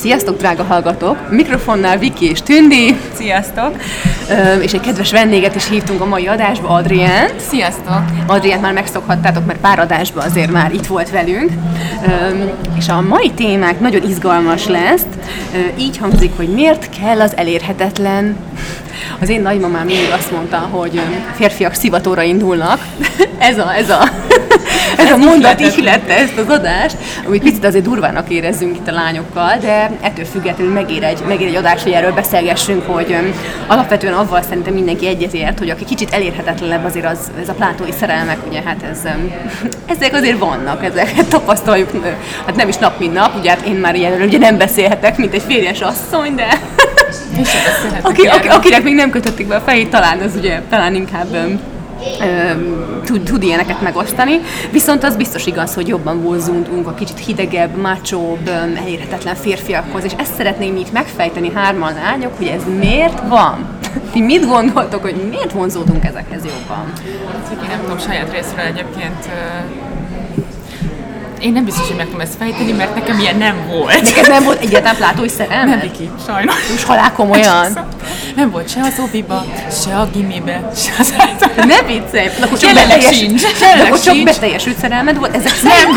[0.00, 1.30] Sziasztok, drága hallgatók!
[1.30, 2.96] Mikrofonnál Viki és Tündi.
[3.14, 3.74] Sziasztok!
[4.60, 7.30] És egy kedves vendéget is hívtunk a mai adásba, Adrián.
[7.48, 8.02] Sziasztok!
[8.26, 11.50] Adriánt már megszokhattátok, mert pár adásban azért már itt volt velünk.
[12.76, 15.06] És a mai témák nagyon izgalmas lesz.
[15.78, 18.36] Így hangzik, hogy miért kell az elérhetetlen.
[19.20, 21.00] Az én nagymamám mindig azt mondta, hogy
[21.34, 22.80] férfiak szivatóra indulnak.
[23.38, 24.08] ez a, ez a
[24.98, 26.96] ez a mondat ihlette ezt az adást,
[27.26, 31.54] amit picit azért durvának érezzünk itt a lányokkal, de ettől függetlenül megér egy, megér egy
[31.54, 33.32] adás, hogy erről beszélgessünk, hogy um,
[33.66, 38.38] alapvetően avval szerintem mindenki egyetért, hogy aki kicsit elérhetetlenebb azért az, ez a plátói szerelmek,
[38.48, 39.32] ugye hát ez, um,
[39.96, 41.90] ezek azért vannak, ezeket tapasztaljuk,
[42.46, 45.34] hát nem is nap, mint nap, ugye hát én már ilyenről ugye nem beszélhetek, mint
[45.34, 46.48] egy férjes asszony, de
[48.02, 51.60] aki, aki, akinek még nem kötötték be a fejét, talán az ugye, talán inkább um,
[53.04, 54.40] tud, tud ilyeneket megosztani,
[54.70, 60.34] viszont az biztos igaz, hogy jobban vonzunk a kicsit hidegebb, macsóbb, elérhetetlen férfiakhoz, és ezt
[60.34, 63.78] szeretném így megfejteni hárman lányok, hogy ez miért van?
[64.12, 66.92] Ti mit gondoltok, hogy miért vonzódunk ezekhez jobban?
[67.32, 69.28] Hát, én nem tudom, saját részről egyébként
[71.40, 74.02] én nem biztos, hogy meg tudom ezt fejteni, mert nekem ilyen nem volt.
[74.02, 75.70] Neked nem volt egyáltalán plátói szerelme?
[75.70, 76.54] Nem, Viki, sajnos.
[76.74, 77.78] És halál komolyan?
[78.36, 79.44] Nem volt se az oviba,
[79.84, 81.66] se a gimibe, se az általában.
[81.66, 82.28] Ne viccelj!
[82.40, 83.42] Akkor csak beteljes, sincs.
[83.86, 85.36] Akkor csak beteljesült szerelmed volt?
[85.36, 85.96] Ezek nem,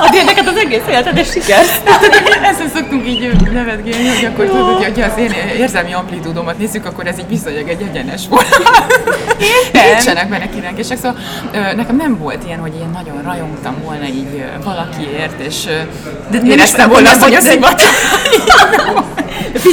[0.00, 1.64] Adja neked az egész életed siker.
[2.50, 7.18] Ezzel szoktunk így nevetgélni, hogy akkor tudod, hogy az én érzelmi amplitúdomat nézzük, akkor ez
[7.18, 8.46] így viszonylag egy egyenes volt.
[9.72, 11.18] Nincsenek benne kiránkések, szóval
[11.52, 15.64] nekem nem volt ilyen, hogy ilyen nagyon rajongtam volna így valakiért, és
[16.30, 17.82] de éreztem volna azt, hogy a szivat.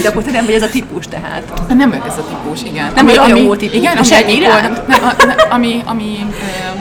[0.06, 1.44] Akkor te nem vagy ez a típus tehát.
[1.68, 2.92] Nem vagyok ez a típus, igen.
[2.96, 3.76] Nem vagy rajongó típus.
[3.76, 6.26] Igen, ami egyik, oldal, nem, ami, ami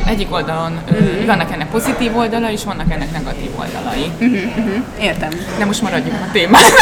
[0.05, 1.27] egyik oldalon uh-huh.
[1.27, 4.11] vannak ennek pozitív oldala, és vannak ennek negatív oldalai.
[4.21, 5.05] Uh-huh, uh-huh.
[5.05, 5.31] Értem.
[5.59, 6.73] De most maradjunk a témát.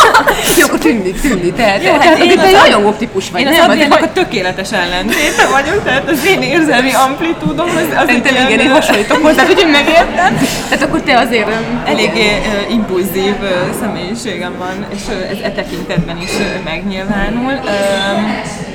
[0.58, 1.52] Jó, akkor tűnni, tűnni.
[1.52, 3.40] Tehát, Jó, hát tehát, én egy rajongó típus vagy.
[3.40, 8.34] Én az Adriának a tökéletes ellentéte vagyok, tehát az én érzelmi amplitúdom az, az Szerintem
[8.34, 10.38] igen, én hasonlítok hozzá, úgyhogy megértem.
[10.68, 11.48] Tehát akkor te azért
[11.84, 13.48] eléggé uh, impulzív uh,
[13.80, 17.52] személyiségem van, és uh, ez e tekintetben is uh, megnyilvánul.
[17.52, 18.71] Uh,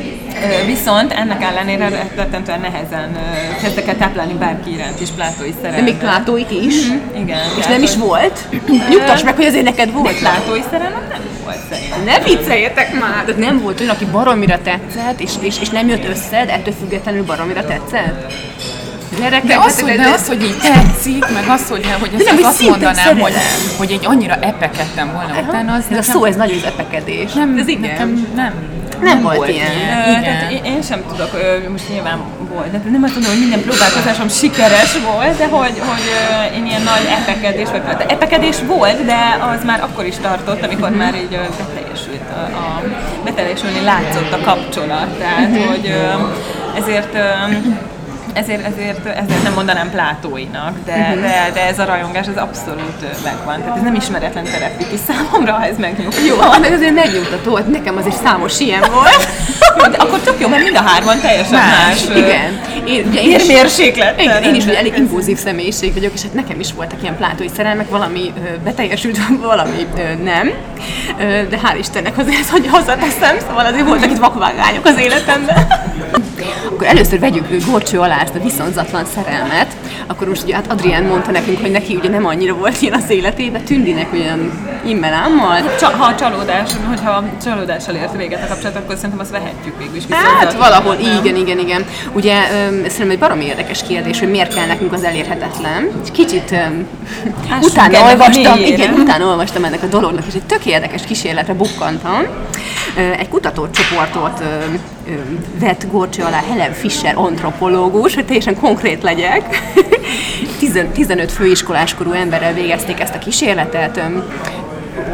[0.65, 3.17] Viszont ennek ellenére rettentően nehezen
[3.61, 5.79] kezdek el táplálni bárki iránt is plátói szerelmet.
[5.79, 6.85] De még plátóit is?
[6.85, 7.21] Mm-hmm.
[7.21, 7.39] Igen.
[7.57, 8.39] És nem is volt?
[8.89, 10.19] Nyugtass meg, hogy azért neked volt.
[10.19, 12.03] Plátói szerelem nem volt szerintem.
[12.03, 13.25] Ne vicceljetek már!
[13.25, 16.73] De nem volt olyan, aki baromira tetszett, és, és, és nem jött össze, de ettől
[16.79, 18.33] függetlenül baromira tetszett?
[19.43, 22.61] de az, hogy, de az, hogy így tetszik, meg az, hogy, hogy ezt nem, azt
[22.69, 23.33] mondanám, hogy,
[23.77, 25.41] hogy egy annyira epekettem volna Aha.
[25.41, 26.09] utána, az Ez nekem...
[26.09, 27.33] a szó, ez nagyon az epekedés.
[27.33, 27.89] Nem, ez igen.
[27.91, 28.53] nekem nem,
[29.01, 29.71] nem, volt, volt ilyen.
[29.71, 30.19] ilyen.
[30.19, 30.49] Igen.
[30.51, 31.31] én, én sem tudok,
[31.71, 32.19] most nyilván
[32.53, 36.05] volt, de nem azt mondom, hogy minden próbálkozásom sikeres volt, de hogy, hogy
[36.55, 39.19] én ilyen nagy epekedés, vagy de epekedés volt, de
[39.53, 42.81] az már akkor is tartott, amikor már így beteljesült a, a
[43.23, 45.07] beteljesülni látszott a kapcsolat.
[45.07, 45.65] Tehát, uh-huh.
[45.65, 45.93] hogy
[46.75, 47.13] ezért
[48.33, 51.21] ezért, ezért, ezért nem mondanám plátóinak, de, uh-huh.
[51.21, 53.61] de, de ez a rajongás az abszolút megvan.
[53.61, 56.25] Tehát ez nem ismeretlen terepíti számomra, ha ez megnyugtató.
[56.25, 59.27] Jó, meg azért megnyugtató, hogy nekem azért számos ilyen volt.
[59.91, 62.05] de akkor tök jó, mert mind a hárman teljesen más.
[62.05, 62.59] más igen.
[62.87, 64.21] Én, ugye én, is, mérséklet.
[64.21, 67.47] Igen, én is ugye elég impulzív személyiség vagyok, és hát nekem is voltak ilyen plátói
[67.55, 70.51] szerelmek, valami ö, beteljesült, valami ö, nem.
[71.19, 75.67] Ö, de hál' Istennek azért, hogy hozzáteszem, szóval azért voltak itt vakvágányok az életemben.
[76.65, 79.67] Akkor először vegyük Gorcső alá ezt a viszonzatlan szerelmet,
[80.07, 83.09] akkor most ugye hát Adrián mondta nekünk, hogy neki ugye nem annyira volt ilyen az
[83.09, 84.51] életében, Tündinek olyan
[84.85, 85.75] immelámmal.
[85.79, 89.95] Csa, ha a csalódás, hogyha csalódással ért véget a kapcsolat, akkor szerintem azt vehetjük végül
[89.95, 90.03] is.
[90.09, 91.17] Hát valahol, nem?
[91.19, 91.85] igen, igen, igen.
[92.13, 95.91] Ugye szerintem egy baromi érdekes kérdés, hogy miért kell nekünk az elérhetetlen.
[96.11, 96.87] Kicsit öm,
[97.69, 102.25] utána olvastam, igen, utána olvastam ennek a dolognak, és egy tök érdekes kísérletre bukkantam.
[103.19, 104.43] Egy kutatócsoportot
[105.59, 109.43] vett Gorcső alá Helen Fischer antropológus, hogy teljesen konkrét legyek.
[110.93, 114.01] 15 főiskoláskorú emberrel végezték ezt a kísérletet.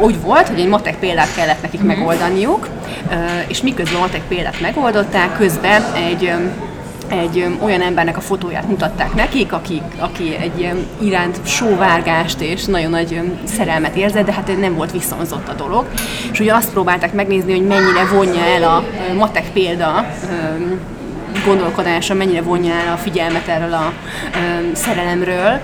[0.01, 1.87] Úgy volt, hogy egy matek példát kellett nekik mm-hmm.
[1.87, 2.67] megoldaniuk,
[3.47, 6.31] és miközben a matek példát megoldották, közben egy
[7.17, 13.21] egy olyan embernek a fotóját mutatták nekik, aki, aki egy iránt sóvárgást és nagyon nagy
[13.43, 15.85] szerelmet érzett, de hát nem volt viszonzott a dolog.
[16.31, 18.83] És ugye azt próbálták megnézni, hogy mennyire vonja el a
[19.17, 20.05] matek példa
[21.45, 23.93] gondolkodása, mennyire vonja el a figyelmet erről a
[24.73, 25.59] szerelemről,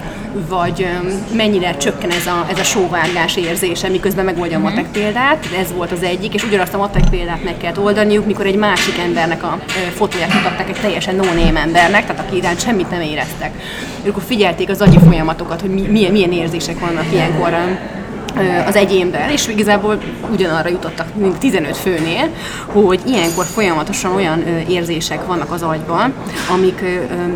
[0.50, 0.88] vagy
[1.34, 4.70] mennyire csökken ez a, ez a sóvárgás érzése, miközben megoldja a mhm.
[4.70, 8.46] matek példát, ez volt az egyik, és ugyanazt a matek példát meg kellett oldaniuk, mikor
[8.46, 9.60] egy másik embernek a
[9.96, 11.24] fotóját mutatták egy teljesen no
[11.56, 13.52] embernek, tehát aki iránt semmit nem éreztek.
[14.08, 17.54] Akkor figyelték az agyi folyamatokat, hogy milyen, milyen érzések vannak ilyenkor
[18.66, 19.98] az egyénben, és igazából
[20.32, 22.30] ugyanarra jutottak, mint 15 főnél,
[22.66, 26.14] hogy ilyenkor folyamatosan olyan érzések vannak az agyban,
[26.54, 26.84] amik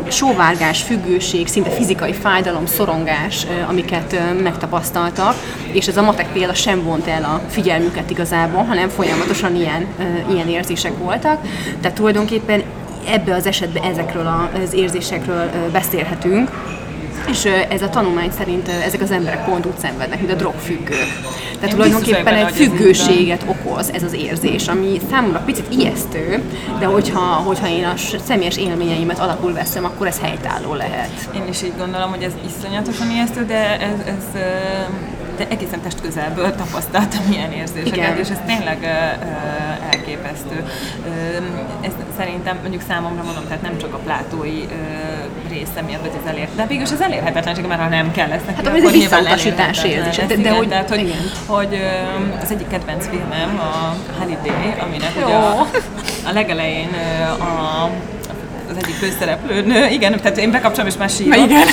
[0.07, 5.35] sóvárgás, függőség, szinte fizikai fájdalom, szorongás, amiket megtapasztaltak,
[5.71, 9.87] és ez a matek példa sem vont el a figyelmüket igazából, hanem folyamatosan ilyen,
[10.33, 11.37] ilyen érzések voltak.
[11.81, 12.63] Tehát tulajdonképpen
[13.07, 16.49] ebbe az esetben ezekről az érzésekről beszélhetünk,
[17.27, 21.21] és ez a tanulmány szerint ezek az emberek pont úgy szenvednek, mint a drogfüggők.
[21.59, 26.41] Tehát Én tulajdonképpen egy függőséget okoz ez az érzés, ami számomra picit ijesztő,
[26.79, 27.93] de hogyha, hogyha én a
[28.25, 31.29] személyes élményeimet alapul veszem, akkor ez helytálló lehet.
[31.35, 34.41] Én is így gondolom, hogy ez iszonyatosan ijesztő, de ez, ez
[35.37, 38.17] de egészen test közelből tapasztaltam ilyen érzéseket, Igen.
[38.17, 40.65] és ez tényleg uh, elképesztő.
[41.05, 45.22] Uh, ez szerintem mondjuk számomra mondom, tehát nem csak a plátói uh,
[45.53, 48.55] része miatt, vagy az elér, de végülis az elérhetetlenség, mert ha nem kell lesz neki,
[48.55, 50.15] hát, akkor egy visszautasítás érzés.
[50.15, 51.15] De, de, de hogy, tehát, hogy,
[51.45, 51.79] hogy
[52.41, 55.59] az egyik kedvenc filmem a Holiday, aminek ugye a,
[56.27, 56.89] a legelején
[57.39, 57.89] a
[58.75, 61.37] az egyik főszereplőnő, igen, tehát én bekapcsolom és már sírok.
[61.37, 61.67] Igen.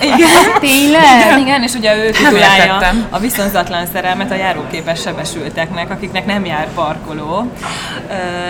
[0.00, 0.28] igen.
[0.60, 1.38] Tényleg?
[1.38, 2.78] Igen, és ugye ő titulálja
[3.10, 7.50] a viszonzatlan szerelmet a járóképes sebesülteknek, akiknek nem jár parkoló,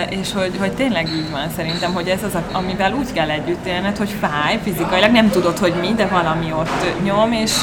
[0.09, 3.97] és hogy, hogy tényleg így van szerintem, hogy ez az, amivel úgy kell együtt élned,
[3.97, 7.53] hogy fáj fizikailag, nem tudod, hogy mi, de valami ott nyom, és,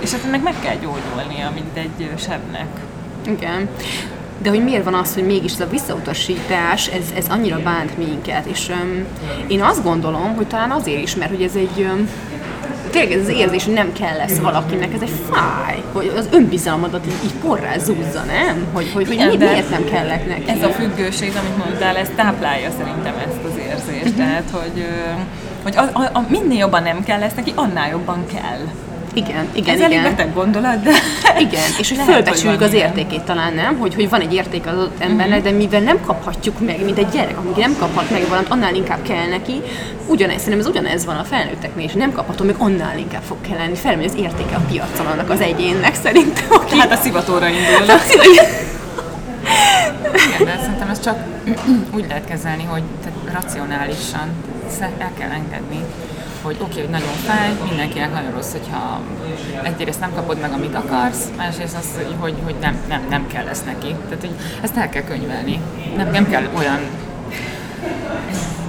[0.00, 2.68] és hát ennek meg kell gyógyulnia, mint egy sebnek.
[3.26, 3.68] Igen
[4.42, 8.46] de hogy miért van az, hogy mégis ez a visszautasítás, ez, ez annyira bánt minket,
[8.46, 9.04] és um,
[9.46, 12.08] én azt gondolom, hogy talán azért is, mert hogy ez egy um,
[12.90, 17.06] tényleg ez az érzés, hogy nem kell lesz valakinek, ez egy fáj, hogy az önbizalmadat
[17.06, 18.66] így, így porrá zúzza, nem?
[18.72, 20.50] Hogy, hogy, hogy mi, miért nem kellett neki?
[20.50, 24.16] Ez a függőség, amit mondtál, ez táplálja szerintem ezt az érzést, uh-huh.
[24.16, 24.86] tehát hogy,
[25.62, 28.60] hogy a, a, a, minél jobban nem kell lesz neki, annál jobban kell.
[29.14, 29.92] Igen, igen, Ez igen.
[29.92, 30.90] elég beteg gondolat, de...
[31.38, 33.78] Igen, és hogy fölbecsüljük az értékét talán, nem?
[33.78, 35.52] Hogy, hogy van egy érték az embernek, uh-huh.
[35.52, 39.02] de mivel nem kaphatjuk meg, mint egy gyerek, amíg nem kaphat meg valamit, annál inkább
[39.02, 39.62] kell neki.
[40.06, 43.74] Ugyanez, szerintem ez ugyanez van a felnőtteknél, és nem kaphatom meg, annál inkább fog kelleni.
[43.74, 46.46] Felmegy az értéke a piacon annak az egyénnek szerintem.
[46.48, 46.78] Aki...
[46.78, 47.86] Hát a szivatóra indul.
[47.86, 48.14] Hát,
[50.26, 51.16] Igen, de szerintem ez csak
[51.96, 52.82] úgy lehet kezelni, hogy
[53.32, 54.28] racionálisan
[54.98, 55.84] el kell engedni
[56.42, 59.00] hogy oké, okay, hogy nagyon fáj, mindenkinek nagyon rossz, hogyha
[59.62, 61.86] egyrészt nem kapod meg, amit akarsz, másrészt az,
[62.20, 63.94] hogy, hogy nem, nem, nem kell lesz neki.
[64.08, 65.60] Tehát, hogy ezt el kell könyvelni.
[65.96, 66.80] Nem, nem kell olyan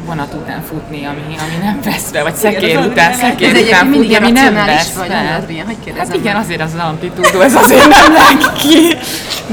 [0.05, 4.31] vonat után futni, ami, ami nem vesz be, vagy szekér után, szekér után futni, ami
[4.31, 5.43] nem vesz vagy fel.
[5.47, 8.97] Hogy hát igen, azért az amplitúdó, ez azért nem leng ki.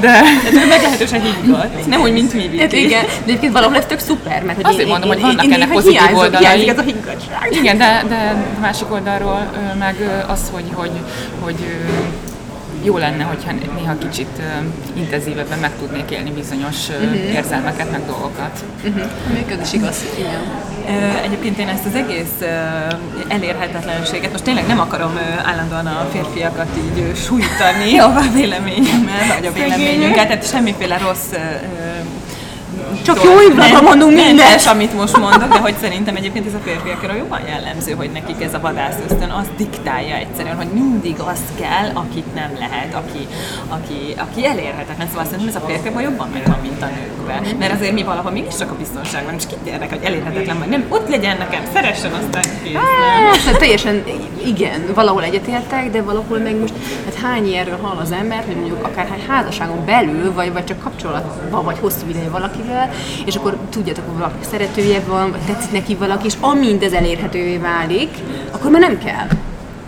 [0.00, 0.22] De...
[0.52, 1.86] de meglehetősen higgadt.
[1.86, 4.88] Nem úgy, mint mi hát igen, de egyébként valahol ez tök szuper, mert Azért én,
[4.88, 6.68] mondom, hogy vannak én, ennek pozitív oldalai.
[6.68, 7.48] ez a higgadság.
[7.50, 10.90] Igen, de, de másik oldalról meg az, hogy, hogy,
[11.40, 11.56] hogy
[12.82, 14.44] jó lenne, hogyha néha kicsit uh,
[14.96, 17.34] intenzívebben meg tudnék élni bizonyos uh, uh-huh.
[17.34, 18.64] érzelmeket, meg dolgokat.
[18.84, 19.02] Uh-huh.
[19.50, 20.04] Ez is igaz.
[20.18, 20.68] Igen.
[21.24, 22.48] Egyébként én ezt az egész
[23.28, 30.26] elérhetetlenséget, most tényleg nem akarom állandóan a férfiakat így sújtani a véleményemmel, vagy a véleményünket,
[30.26, 31.32] tehát semmiféle rossz
[33.04, 34.66] csak jó indulatban mondunk mindent.
[34.66, 38.54] amit most mondok, de hogy szerintem egyébként ez a férfiakra jobban jellemző, hogy nekik ez
[38.54, 43.26] a vadász ösztön azt diktálja egyszerűen, hogy mindig azt kell, akit nem lehet, aki,
[43.68, 45.08] aki, aki elérhetetlen.
[45.08, 47.56] Szóval szerintem ez a férfiakban jobban megvan, mint a nőkben.
[47.58, 50.84] Mert azért mi valahol mégiscsak a biztonságban, és kit érnek, hogy elérhetetlen vagy nem.
[50.88, 52.74] Ott legyen nekem, szeressen aztán kész.
[53.44, 54.04] Hát, teljesen
[54.44, 58.84] igen, valahol egyetértek, de valahol meg most, hát hány ilyenről hall az ember, hogy mondjuk
[58.84, 62.79] akár házasságon belül, vagy, vagy csak kapcsolatban, vagy hosszú ideje valakivel,
[63.24, 67.56] és akkor tudjátok, hogy valaki szeretője van, vagy tetszik neki valaki, és amint ez elérhetővé
[67.56, 68.10] válik,
[68.50, 69.26] akkor már nem kell.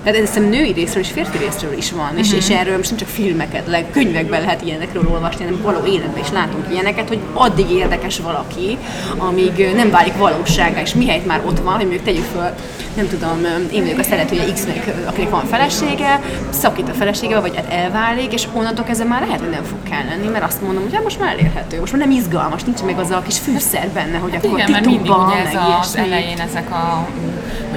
[0.04, 2.42] Tehát ez hiszem női részről és férfi részről is van, és, uh-huh.
[2.42, 6.30] és erről most nem csak filmeket, le, könyvekben lehet ilyenekről olvasni, hanem való életben is
[6.30, 8.78] látunk ilyeneket, hogy addig érdekes valaki,
[9.16, 12.50] amíg nem válik valóságá, és mihelyt már ott van, hogy mondjuk tegyük föl,
[12.94, 17.72] nem tudom, én vagyok a szeretője X-nek, akinek van felesége, szakít a felesége, vagy hát
[17.72, 20.94] elválik, és onnantól kezdve már lehet, hogy nem fog kell lenni, mert azt mondom, hogy
[20.94, 24.18] hát most már elérhető, most már nem izgalmas, nincs meg az a kis fűszer benne,
[24.18, 27.08] hogy akkor Igen, mert mindig ugye ez az elején ezek a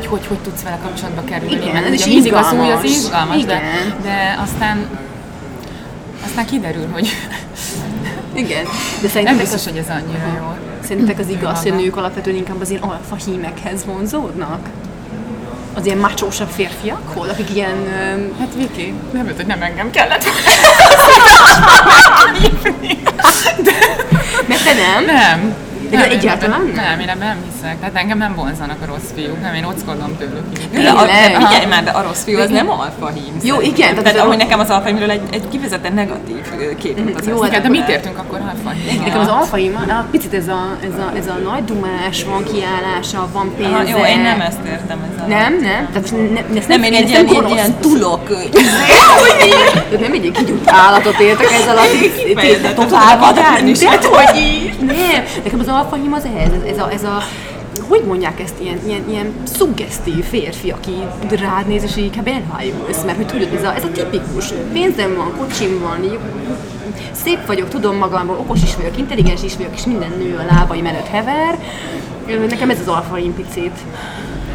[0.05, 1.55] hogy hogy, hogy tudsz vele kapcsolatba kerülni.
[1.55, 3.47] Igen, mert ez is mindig az új, az izgalmas, Igen.
[3.47, 4.88] De, de aztán
[6.25, 7.07] aztán kiderül, hogy
[8.33, 8.63] igen,
[9.01, 9.24] de szerintem...
[9.24, 10.55] Nem biztos, hogy ez annyira jó.
[10.83, 14.69] Szerintetek az igaz, hogy a nők alapvetően inkább az ilyen alfa hímekhez vonzódnak?
[15.74, 17.75] Az ilyen macsósabb férfiakhoz, akik ilyen...
[18.39, 20.24] Hát Viki, nem hogy nem engem kellett.
[23.63, 23.71] De...
[24.47, 25.05] Mert te nem?
[25.05, 25.55] Nem.
[25.89, 26.72] De Nem, egyáltalán nem?
[26.75, 27.80] Nem, én ebben nem hiszek.
[27.80, 30.44] Tehát engem nem vonzanak a rossz fiúk, nem, én ockodom tőlük.
[30.72, 31.08] De, a,
[31.46, 33.38] figyelj már, de a rossz fiú az nem alfa hím.
[33.44, 36.42] Jó, igen, tehát Tehát az a- ahogy nekem az alfaimről egy, egy kifejezetten negatív
[36.77, 37.48] kép jut az Jó, eszembe.
[37.48, 41.12] Igen, de mit értünk akkor alfa Nekem az alfaim, a picit ez a, ez, a,
[41.18, 43.74] ez a nagy dumás, van kiállása, van pénze.
[43.75, 44.98] Aha, jó, én nem ezt értem.
[45.13, 45.27] Ez a...
[45.27, 45.89] Nem, nem?
[45.94, 46.13] Tehát
[46.51, 48.30] ne, ezt Nem, én egy ilyen, egy ilyen tulok.
[49.89, 51.94] De nem egy ilyen kigyújt állatot értek ez alatt,
[54.00, 54.74] tovább így.
[54.80, 57.22] Nem, nekem az alfahím az ehhez, ez, ez a, ez a
[57.88, 60.91] hogy mondják ezt, ilyen, ilyen, ilyen szuggesztív férfi, aki
[61.29, 65.15] rád néz, és így inkább elhájulsz, mert hogy tudod, ez a, ez a tipikus, pénzem
[65.15, 66.20] van, kocsim van, jó,
[67.12, 70.86] szép vagyok, tudom magamról, okos is vagyok, intelligens is vagyok, és minden nő a lábaim
[70.86, 71.60] előtt hever.
[72.50, 73.79] Nekem ez az alfaim picit.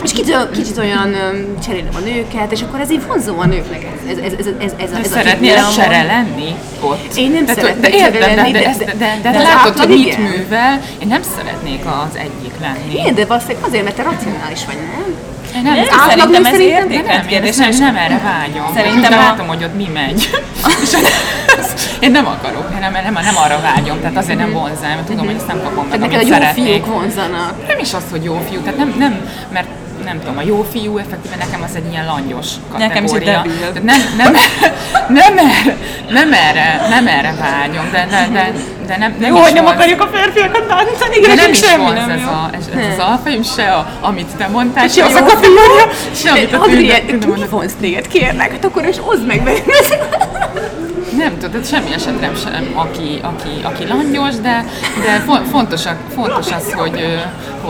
[0.02, 1.16] És kicsit, kicsit olyan
[1.64, 3.84] cserélem a nőket, és akkor ez így vonzó a nőknek.
[3.84, 5.74] Ez, ez, ez, ez, ez, ez, a- ez a Szeretnél típus.
[5.74, 7.14] csere lenni ott?
[7.16, 9.88] Én nem Tehát, szeretnék de, érted, lenni, de, de, de- de, de, de, látod, hogy
[9.88, 10.20] mit igen.
[10.20, 12.92] művel, én nem szeretnék az egyik lenni.
[13.00, 15.14] Igen, de valószínűleg azért, mert te racionális vagy, nem?
[15.52, 17.56] Nem, Nem, az átlag szerintem ez szerintem- nem, kérdés.
[17.56, 18.66] nem, nem erre vágyom.
[18.74, 20.30] Szerintem a- látom, hogy ott mi megy.
[22.00, 25.26] Én nem akarok, én nem, nem, nem arra vágyom, tehát azért nem vonzám, mert tudom,
[25.26, 27.66] hogy ezt nem kapom meg, Tehát neked a amit jó fiúk vonzanak.
[27.68, 29.20] Nem is az, hogy jó fiú, tehát nem, nem
[29.52, 29.66] mert
[30.04, 32.86] nem tudom, a jó fiú effektíven nekem az egy ilyen langyos kategória.
[32.88, 33.82] Nekem is egy debil.
[33.82, 34.32] Nem, nem,
[35.08, 35.76] nem, erre,
[36.08, 38.52] nem, erre, nem erre vágyom, de, de, de,
[38.86, 42.10] de nem, nem Jó, hogy nem akarjuk a férfiakat bántani, de nem is semmi nem
[42.10, 45.88] ez, a, ez, ez az alfaim, se a, amit te mondtál, se az a kategória,
[46.14, 48.50] se amit a de mi vonz téged, kérlek?
[48.50, 49.62] Hát akkor is oszd meg velem.
[51.16, 54.64] Nem tudod, semmi esetre sem, aki, aki, aki langyos, de,
[55.04, 55.82] de fo- fontos,
[56.14, 57.18] fontos az, hogy,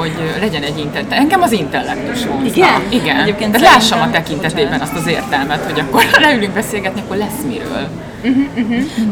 [0.00, 1.12] hogy legyen egy intellekt.
[1.12, 2.48] Engem az intellektus vonzna.
[2.48, 2.82] Igen?
[2.88, 3.20] Igen.
[3.20, 7.42] Egyébként de lássam a tekintetében azt az értelmet, hogy akkor ha leülünk beszélgetni, akkor lesz
[7.46, 7.88] miről.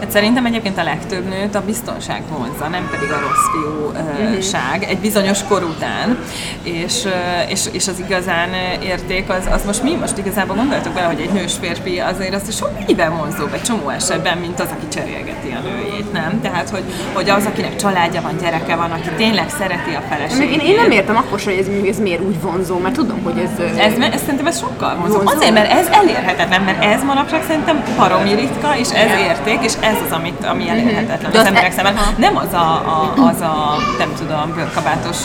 [0.00, 4.98] Hát szerintem egyébként a legtöbb nőt a biztonság vonzza, nem pedig a rossz fiúság egy
[4.98, 6.18] bizonyos kor után.
[6.62, 7.06] És,
[7.48, 8.48] és, és az igazán
[8.82, 12.56] érték, az, az most mi most igazából gondoltok bele, hogy egy nős férfi azért az
[12.56, 16.40] sok mennyivel vonzóbb egy csomó esetben, mint az, aki cserélgeti a nőjét, nem?
[16.42, 20.62] Tehát, hogy, hogy az, akinek családja van, gyereke van, aki tényleg szereti a feleségét.
[20.62, 23.38] én, én nem értem akkor sem, hogy ez, ez miért úgy vonzó, mert tudom, hogy
[23.38, 23.50] ez...
[23.78, 25.16] Ez, ez szerintem ez sokkal vonzó.
[25.16, 25.36] Vonzó.
[25.36, 29.96] Azért, mert ez elérhetetlen, mert ez manapság szerintem baromi ritka, és ez érték, és ez
[30.06, 31.32] az, amit, ami elérhetetlen Mhm.
[31.32, 31.94] De az az emberek e- szemben.
[32.16, 35.16] Nem az a, a, az a nem tudom, bőrkabátos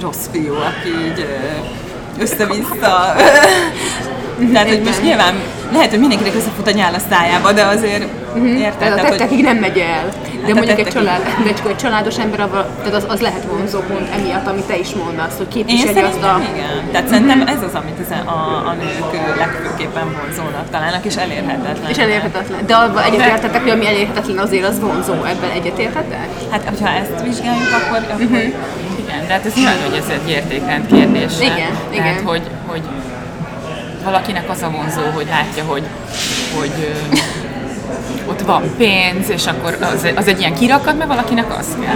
[0.00, 1.26] rossz fiú, aki így
[2.20, 3.14] össze-vissza.
[4.52, 5.34] Tehát, hogy most nyilván
[5.72, 8.04] lehet, hogy mindenkinek összefut a nyál a szájába, de azért
[8.46, 8.78] érted?
[8.78, 10.04] Tehát a Tehát, hogy tettekig nem megy el.
[10.08, 10.92] De Hát a mondjuk egy, tettekig.
[10.92, 14.64] család, de csak egy családos ember, avval, tehát az, az lehet vonzó pont emiatt, amit
[14.64, 16.40] te is mondasz, hogy én képviseli azt a...
[16.54, 16.90] igen.
[16.92, 18.38] Tehát szerintem ez az, amit az, a,
[18.70, 21.90] a nők ö, legfőképpen vonzónak találnak, és elérhetetlen.
[21.90, 22.66] És elérhetetlen.
[22.66, 25.12] De abban egyetértettek, hogy ami elérhetetlen azért az vonzó.
[25.12, 26.28] Ebben egyetértettek?
[26.50, 28.36] Hát, hogyha ezt vizsgáljuk, akkor, akkor
[29.02, 31.44] Igen, de hát ez nyilván, hogy ez egy értékrend kérdése.
[31.44, 32.24] Igen, Tehát, igen.
[32.24, 32.82] hogy, hogy
[34.04, 35.82] valakinek az a vonzó, hogy látja, hogy,
[36.58, 36.72] hogy
[38.26, 41.94] ott van pénz, és akkor az, az egy ilyen kirakat, mert valakinek az kell.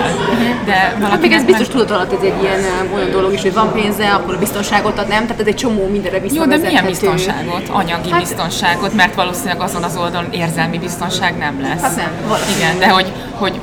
[0.64, 3.32] De Hát még valakinek ez biztos meg- tudod alatt, ez egy ilyen ö, olyan dolog
[3.32, 5.22] is, hogy van pénze, akkor a biztonságot ad, nem?
[5.26, 7.68] Tehát ez egy csomó mindenre Jó, de milyen biztonságot?
[7.70, 11.80] Anyagi Hát- biztonságot, mert valószínűleg azon az oldalon érzelmi biztonság nem lesz.
[11.82, 12.58] Hát nem, valószínűleg.
[12.75, 13.61] Igen, de hogy, hogy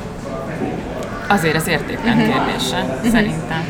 [1.27, 3.63] azért az értékrend kérdése, szerintem.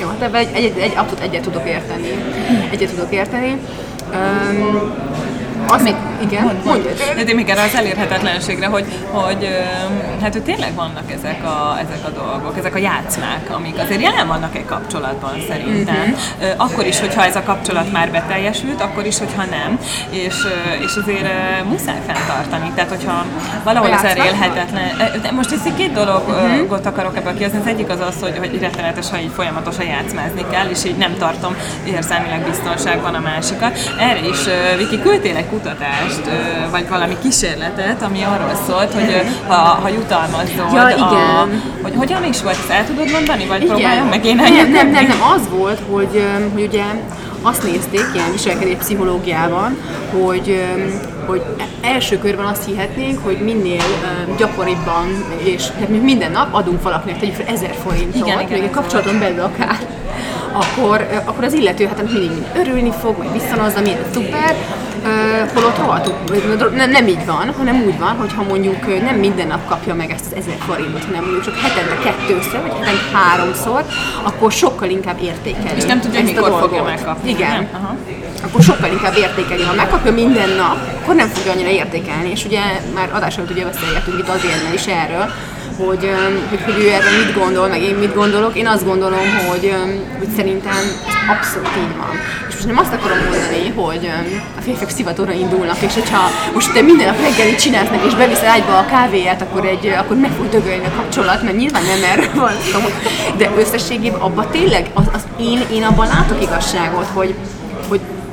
[0.00, 2.08] Jó, hát ebben egy, egy, egy, abszolút egyet tudok érteni.
[2.70, 3.56] Egyet tudok érteni.
[4.14, 4.92] Um,
[5.68, 6.90] az még, igen, mondja.
[7.14, 9.48] De én még erre az elérhetetlenségre, hogy, hogy
[10.22, 14.26] hát hogy tényleg vannak ezek a, ezek a dolgok, ezek a játszmák, amik azért jelen
[14.26, 16.16] vannak egy kapcsolatban szerintem.
[16.40, 19.78] Ö, Akkor is, hogyha ez a kapcsolat már beteljesült, akkor is, hogyha nem.
[20.10, 20.34] És,
[20.84, 21.28] és azért
[21.68, 22.72] muszáj fenntartani.
[22.74, 23.24] Tehát, hogyha
[23.64, 24.18] valahol játszmák?
[24.18, 25.20] elérhetetlen.
[25.22, 27.58] De most ezt két dologot akarok ebből kihozni.
[27.58, 31.16] Az egyik az az, hogy, hogy rettenetes, ha így folyamatosan játszmázni kell, és így nem
[31.18, 33.78] tartom érzelmileg biztonságban a másikat.
[33.98, 34.38] Erre is,
[34.76, 40.72] Viki, küldtél egy kutatást, ö, vagy valami kísérletet, ami arról szólt, hogy ha, ha jutalmazod,
[40.72, 41.62] Ja, a, igen.
[41.82, 43.74] hogy hogyan is volt, ezt el tudod mondani, vagy Igen.
[43.74, 46.82] próbáljam meg én nem, nem, nem, nem, az volt, hogy, hogy ugye
[47.42, 49.76] azt nézték ilyen viselkedés pszichológiában,
[50.12, 50.64] hogy,
[51.26, 51.42] hogy
[51.80, 53.82] első körben azt hihetnénk, hogy minél
[54.36, 58.70] gyakoribban, és hát mi minden nap adunk valakinek, tegyük fel 1000 forintot, Igen, igen, még
[58.70, 59.78] kapcsolaton belül akár,
[60.52, 64.56] akkor, akkor az illető hát mindig örülni fog, majd visszanazza, milyen szuper,
[65.04, 69.46] Ö, holott rohadtul, nem, nem így van, hanem úgy van, hogy ha mondjuk nem minden
[69.46, 73.84] nap kapja meg ezt az 1000 forintot, hanem mondjuk csak hetente kettőször, vagy hetente háromszor,
[74.22, 75.76] akkor sokkal inkább értékelő.
[75.76, 77.50] És nem tudja, ezt mikor fogja megkapni, Igen.
[77.50, 77.68] nem?
[77.72, 77.96] Aha.
[78.42, 79.62] Akkor sokkal inkább értékeli.
[79.62, 82.30] Ha megkapja minden nap, akkor nem fogja annyira értékelni.
[82.30, 82.60] És ugye
[82.94, 85.32] már adás előtt ugye beszélgettünk itt azért is erről,
[85.76, 86.10] hogy,
[86.50, 88.56] hogy, hogy ő erről mit gondol, meg én mit gondolok.
[88.56, 89.74] Én azt gondolom, hogy,
[90.18, 92.10] hogy szerintem ez abszolút így van.
[92.48, 94.10] És most nem azt akarom mondani, hogy
[94.58, 98.48] a férfiak szivatóra indulnak, és hogyha most te minden nap reggelit csinálsz neki, és beviszel
[98.48, 102.34] ágyba a kávéját, akkor, egy, akkor meg fog dögölni a kapcsolat, mert nyilván nem erről
[102.34, 102.80] van szó.
[103.36, 107.34] De összességében abban tényleg, az, az én, én abban látok igazságot, hogy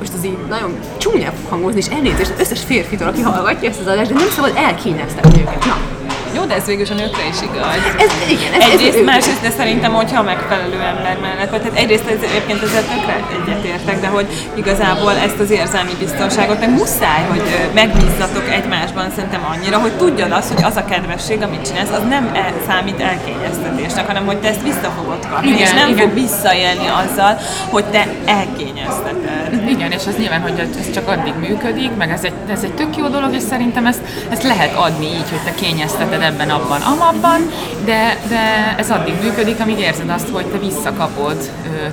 [0.00, 3.80] most az így nagyon csúnya fog hangozni, és elnézést az összes férfitől, aki hallgatja ezt
[3.80, 5.64] az adást, de nem szabad elkényeztetni őket.
[5.64, 5.76] Na,
[6.34, 7.82] jó, de ez végül is a nőkre is igaz.
[8.04, 11.62] Ez, igen, ez, egyrészt, ez, másrészt, de szerintem, hogyha a megfelelő ember mellett vagy.
[11.62, 16.70] Tehát egyrészt ez, egyébként ezzel tökre egyetértek, de hogy igazából ezt az érzelmi biztonságot meg
[16.70, 17.42] muszáj, hogy
[17.74, 22.30] megbízzatok egymásban szerintem annyira, hogy tudjad azt, hogy az a kedvesség, amit csinálsz, az nem
[22.34, 25.98] e, számít elkényeztetésnek, hanem hogy te ezt vissza fogod kapni, igen, és nem igen.
[25.98, 27.38] fog visszaélni azzal,
[27.70, 29.68] hogy te elkényezteted.
[29.68, 32.96] Igen, és az nyilván, hogy ez csak addig működik, meg ez egy, ez egy tök
[32.96, 36.80] jó dolog, és szerintem ezt, ezt lehet adni így, hogy te kényezteted érzed ebben, abban,
[36.80, 37.50] amabban,
[37.84, 41.36] de, de ez addig működik, amíg érzed azt, hogy te visszakapod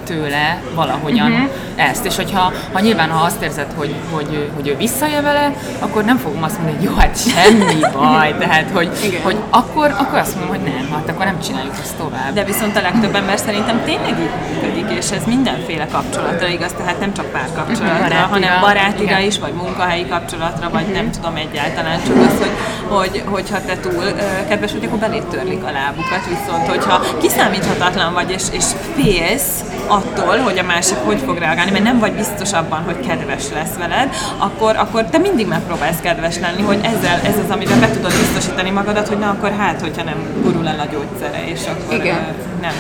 [0.05, 1.49] tőle valahogyan uh-huh.
[1.75, 2.05] ezt.
[2.05, 6.17] És hogyha ha nyilván, ha azt érzed, hogy, hogy, hogy ő visszajön vele, akkor nem
[6.17, 8.89] fogom azt mondani, hogy jó, hát semmi baj, tehát hogy,
[9.23, 12.33] hogy akkor, akkor azt mondom, hogy nem, hát akkor nem csináljuk ezt tovább.
[12.33, 16.99] De viszont a legtöbb ember szerintem tényleg így működik, és ez mindenféle kapcsolatra igaz, tehát
[16.99, 20.97] nem csak párkapcsolatra, uh-huh, hanem barátira is, vagy munkahelyi kapcsolatra, vagy uh-huh.
[20.97, 22.51] nem tudom egyáltalán, csak az, hogy,
[22.87, 24.03] hogy, hogyha te túl
[24.47, 30.37] kedves vagy, akkor belét törlik a lábukat, viszont hogyha kiszámíthatatlan vagy, és, és félsz attól,
[30.37, 34.09] hogy a másik hogy fog reagálni, mert nem vagy biztos abban, hogy kedves lesz veled,
[34.37, 38.69] akkor, akkor te mindig megpróbálsz kedves lenni, hogy ezzel, ez az, amivel be tudod biztosítani
[38.69, 42.35] magadat, hogy na akkor hát, hogyha nem gurul el a gyógyszere, és akkor Igen.
[42.61, 42.73] nem.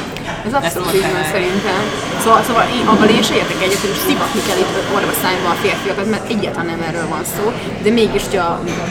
[0.47, 1.79] Ez abszolút így van szerintem.
[2.23, 5.59] Szóval, szóval én abban én is értek egyet, hogy szivatni kell itt orva szájban a
[5.63, 7.43] férfiakat, mert egyáltalán nem erről van szó,
[7.83, 8.41] de mégis ugye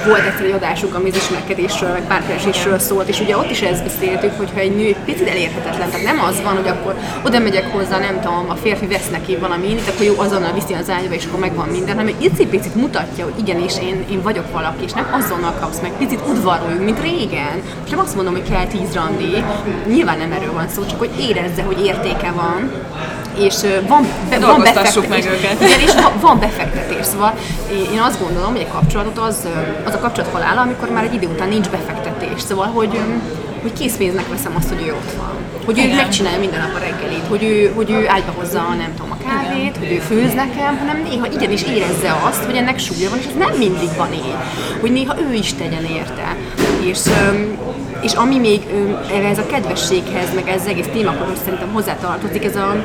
[0.06, 2.02] volt egy adásunk, ami az ismerkedésről, meg
[2.36, 6.04] párkeresésről szólt, és ugye ott is ezt beszéltük, hogyha egy nő egy picit elérhetetlen, tehát
[6.04, 9.70] nem az van, hogy akkor oda megyek hozzá, nem tudom, a férfi vesz neki valami
[9.70, 13.24] itt, akkor jó, azonnal viszi az ágyba, és akkor megvan minden, hanem egy picit mutatja,
[13.24, 17.62] hogy igenis én, én vagyok valaki, és nem azonnal kapsz meg, picit udvaroljunk, mint régen.
[17.84, 19.44] És nem azt mondom, hogy kell tíz randi,
[19.86, 22.70] nyilván nem erről van szó, csak hogy érezze, hogy értéke van,
[23.38, 23.54] és
[23.88, 25.08] van, be, van befektetés.
[25.08, 25.60] meg őket.
[25.60, 27.06] Igen, és van, van befektetés.
[27.06, 27.34] Szóval
[27.92, 29.48] én azt gondolom, hogy egy kapcsolatot az,
[29.84, 32.05] az a kapcsolat halál, amikor már egy idő után nincs befektetés.
[32.36, 33.00] Szóval, hogy,
[33.62, 35.34] hogy készpénznek veszem azt, hogy ő ott van.
[35.64, 35.90] Hogy Igen.
[35.90, 39.28] ő megcsinálja minden nap a reggelit, hogy ő, hogy ő ágyba hozza, nem tudom, a
[39.28, 39.78] kávét, Igen.
[39.78, 43.38] hogy ő főz nekem, hanem néha igenis érezze azt, hogy ennek súlya van, és ez
[43.38, 44.34] nem mindig van így.
[44.80, 46.36] Hogy néha ő is tegyen érte.
[46.80, 47.00] És,
[48.00, 48.66] és ami még
[49.30, 52.76] ez a kedvességhez, meg ez az egész témakörhöz szerintem hozzátartozik, ez a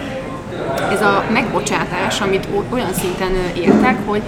[0.91, 4.21] ez a megbocsátás, amit olyan szinten értek, hogy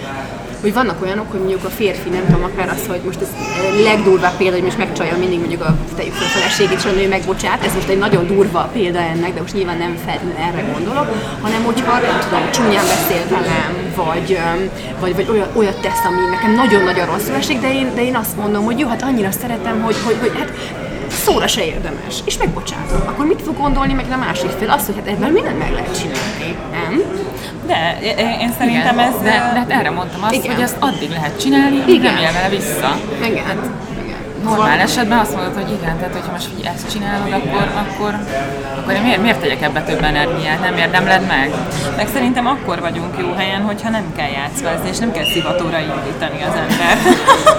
[0.64, 3.28] hogy vannak olyanok, hogy mondjuk a férfi, nem tudom, akár az, hogy most ez
[3.84, 7.66] legdurvább példa, hogy most megcsalja mindig mondjuk a tegyük fel feleségét, és a nő megbocsát,
[7.66, 11.08] ez most egy nagyon durva példa ennek, de most nyilván nem feltétlenül erre gondolok,
[11.42, 14.40] hanem hogyha nem tudom, csúnyán beszél velem, vagy,
[15.00, 18.38] vagy, vagy olyat, olyat tesz, ami nekem nagyon-nagyon rosszul esik, de én, de én azt
[18.38, 20.52] mondom, hogy jó, hát annyira szeretem, hogy, hogy, hogy hát
[21.14, 23.02] szóra se érdemes, és megbocsátom.
[23.06, 24.70] Akkor mit fog gondolni meg a másik fél?
[24.70, 27.02] Azt, hogy hát ebben mindent meg lehet csinálni, nem?
[27.68, 27.98] De
[28.42, 29.14] én szerintem igen, ez...
[29.18, 30.56] De, de hát erre mondtam azt, igen.
[30.56, 33.00] hogy azt addig lehet csinálni, amíg nem él vele vissza.
[33.26, 33.74] Igen.
[34.44, 38.16] Normál esetben azt mondod, hogy igen, tehát hogyha most hogy ezt csinálod, akkor, akkor,
[38.78, 41.52] akkor miért, miért tegyek ebbe több energiát, nem érdemled meg?
[41.96, 46.44] Meg szerintem akkor vagyunk jó helyen, hogyha nem kell játszvázni, és nem kell szivatóra indítani
[46.44, 46.98] az ember.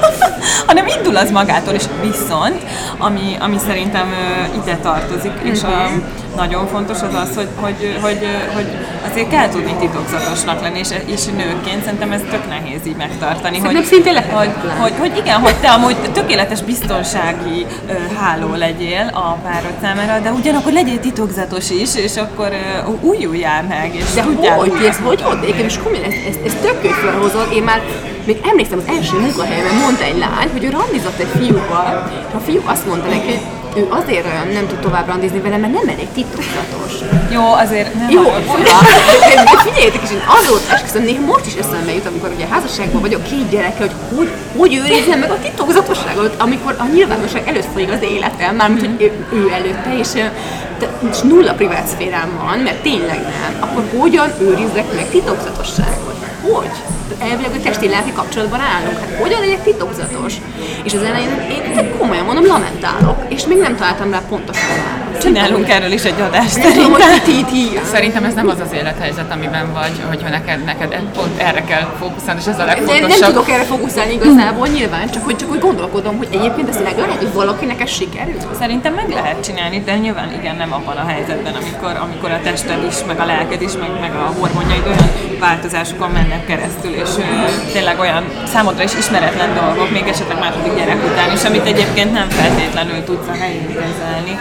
[0.67, 2.63] hanem indul az magától, és viszont,
[2.99, 4.15] ami, ami szerintem
[4.63, 5.91] ide tartozik, és a,
[6.37, 8.19] nagyon fontos az az, hogy, hogy, hogy,
[8.55, 8.67] hogy
[9.11, 13.57] azért kell tudni titokzatosnak lenni, és, és nőként szerintem ez tök nehéz így megtartani.
[13.57, 19.11] Szerintem hogy, szinte hogy, hogy, hogy, igen, hogy te amúgy tökéletes biztonsági uh, háló legyél
[19.13, 22.51] a párod számára, de ugyanakkor legyél titokzatos is, és akkor
[22.87, 26.57] uh, újuljál meg, és de tudjál hogy, ez hogy, hogy, és komolyan, ez, ez, ez
[26.63, 27.83] tök jó felhozol, én már
[28.27, 32.39] még emlékszem az első munkahelyemen mondta egy lány, hogy ő randizott egy fiúval, és a
[32.39, 33.41] fiú azt mondta neki, hogy
[33.77, 36.93] ő azért olyan nem tud tovább randizni vele, mert nem elég titokzatos.
[37.31, 38.23] Jó, azért nem Jó,
[39.69, 43.49] figyeljetek is, én azóta esküszöm, néha most is eszembe jut, amikor ugye házasságban vagyok két
[43.51, 48.57] gyereke, hogy hogy, hogy őrizzem meg a titokzatosságot, amikor a nyilvánosság előtt folyik az életem,
[48.57, 50.09] mármint, hogy ő, ő előtte, és,
[51.11, 56.15] és nulla privát szférám van, mert tényleg nem, akkor hogyan őrizzek meg titokzatosságot?
[56.43, 56.94] Hogy?
[57.19, 58.99] Elvileg a testi lelki kapcsolatban állunk.
[58.99, 60.35] Hát hogyan legyek titokzatos?
[60.83, 65.04] És az elején én komolyan mondom, lamentálok, és még nem találtam rá pontosan választ.
[65.21, 66.57] Csinálunk erről is egy adást.
[66.57, 67.85] Nem szerintem.
[67.93, 72.41] Szerintem ez nem az az élethelyzet, amiben vagy, hogyha neked, neked pont erre kell fókuszálni,
[72.41, 73.29] és ez a nem, nem legfontosabb.
[73.29, 77.17] tudok erre fókuszálni igazából, nyilván, csak hogy, csak hogy gondolkodom, hogy egyébként ezt meg lehet,
[77.17, 78.35] hogy valakinek ez sikerül.
[78.59, 82.85] Szerintem meg lehet csinálni, de nyilván igen, nem abban a helyzetben, amikor, amikor a tested
[82.89, 87.09] is, meg a lelked is, meg, meg a hormonjaid olyan változásokon mennek keresztül, és
[87.73, 92.29] tényleg olyan számodra is ismeretlen dolgok, még esetleg második gyerek után is, amit egyébként nem
[92.29, 94.39] feltétlenül tudsz a helyén kezelni.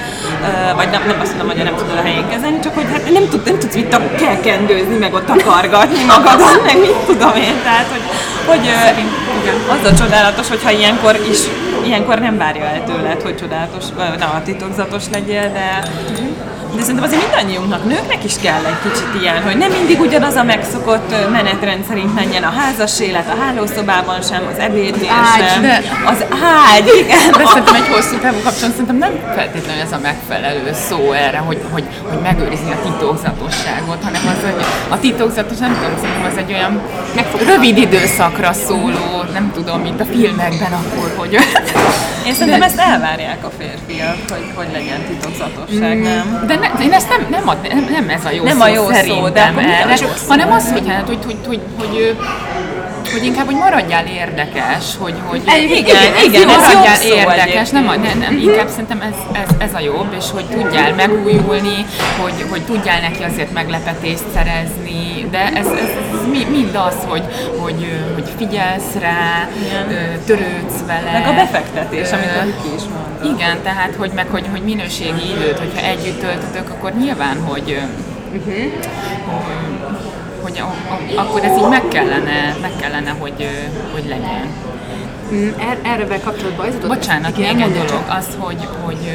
[0.75, 3.29] Vagy nem, nem azt mondom, hogy nem tudod a helyén kezelni, csak hogy hát nem,
[3.29, 7.55] tud, nem tudsz mit a- kell kendőzni, meg ott takargatni magadon, meg mit tudom én.
[7.63, 8.01] Tehát, hogy,
[8.45, 11.39] hogy ö, az a csodálatos, hogyha ilyenkor is
[11.85, 13.83] ilyenkor nem várja el tőled, hogy csodálatos,
[14.19, 15.83] na, titokzatos legyél, de,
[16.75, 20.43] de szerintem azért mindannyiunknak, nőknek is kell egy kicsit ilyen, hogy nem mindig ugyanaz a
[20.43, 25.61] megszokott menetrend szerint menjen a házas élet, a hálószobában sem, az ebédnél Ágy, sem.
[25.61, 26.25] de- Az
[26.73, 27.31] ágy, igen.
[27.37, 31.61] De szerintem egy hosszú távú kapcsolat szerintem nem feltétlenül ez a megfelelő szó erre, hogy,
[31.71, 36.51] hogy, hogy megőrizni a titokzatosságot, hanem az, hogy a titokzatos, nem tudom, szerintem az egy
[36.53, 36.81] olyan
[37.47, 41.37] rövid időszakra szóló, nem tudom, mint a filmekben akkor, hogy
[42.25, 46.43] Én szerintem ezt elvárják a férfiak, hogy, hogy legyen titokzatosság, nem?
[46.47, 48.63] De, ne, de én ezt nem, nem, ad, nem, nem ez a jó Nem szó
[48.63, 49.51] a jó szó, de
[49.87, 52.15] mások hanem az, hogy, hát, hogy, hogy, hogy, hogy, hogy
[53.13, 55.41] hogy inkább, hogy maradjál érdekes, hogy, hogy
[55.77, 57.71] Igen, ez igen, ez maradjál szó érdekes, egyébként.
[57.71, 61.85] nem, a- ne, nem, inkább szerintem ez, ez, ez, a jobb, és hogy tudjál megújulni,
[62.21, 67.23] hogy, hogy tudjál neki azért meglepetést szerezni, de ez, ez, ez mi- mind az, hogy,
[67.59, 69.47] hogy, ö, hogy figyelsz rá,
[69.89, 69.93] ö,
[70.25, 71.11] törődsz vele.
[71.11, 73.39] Meg a befektetés, Ö, amit a Viki is mondott.
[73.39, 77.79] igen, tehát hogy meg hogy, hogy minőségi időt, hogyha együtt töltötök, akkor nyilván, hogy,
[78.33, 78.71] uh-huh.
[80.43, 83.47] Hogy a, a, akkor ez így meg kellene, meg kellene hogy,
[83.93, 84.47] hogy legyen.
[85.33, 89.11] Mm, er- Erre kapcsolatban az jutott- Bocsánat, még egy dolog, az, hogy, hogy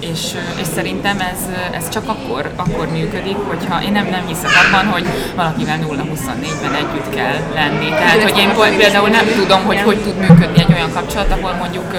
[0.00, 0.20] és,
[0.60, 1.38] és szerintem ez,
[1.72, 7.14] ez csak akkor, akkor működik, hogyha én nem, nem hiszek abban, hogy valakivel 0-24-ben együtt
[7.14, 7.88] kell lenni.
[7.88, 11.94] Tehát, hogy én például nem tudom, hogy hogy tud működni egy olyan kapcsolat, ahol mondjuk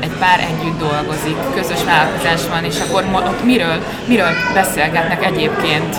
[0.00, 5.96] egy pár együtt dolgozik, közös vállalkozás van, és akkor ott miről, miről beszélgetnek egyébként,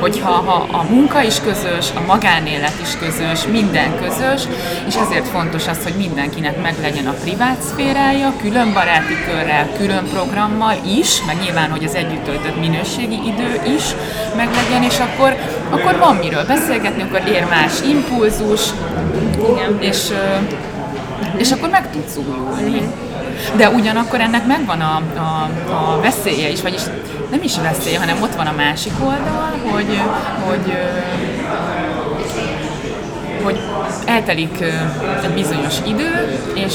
[0.00, 4.42] hogyha ha a munka is közös, a magánélet is közös, minden közös,
[4.86, 10.74] és ezért fontos az, hogy mindenkinek meglegyen a privát szférája, külön baráti körrel, külön programmal
[10.98, 13.84] is, meg nyilván, hogy az együtt töltött minőségi idő is
[14.36, 15.36] meglegyen, és akkor,
[15.70, 18.60] akkor van miről beszélgetni, akkor ér más impulzus,
[19.50, 19.78] Igen.
[19.80, 20.08] és,
[21.36, 23.05] és akkor meg tudsz újulni.
[23.56, 26.80] De ugyanakkor ennek megvan a, a, a veszélye is, vagyis
[27.30, 30.00] nem is veszélye, hanem ott van a másik oldal, hogy,
[30.46, 30.72] hogy,
[33.42, 33.58] hogy
[34.04, 34.60] eltelik
[35.22, 36.74] egy bizonyos idő, és,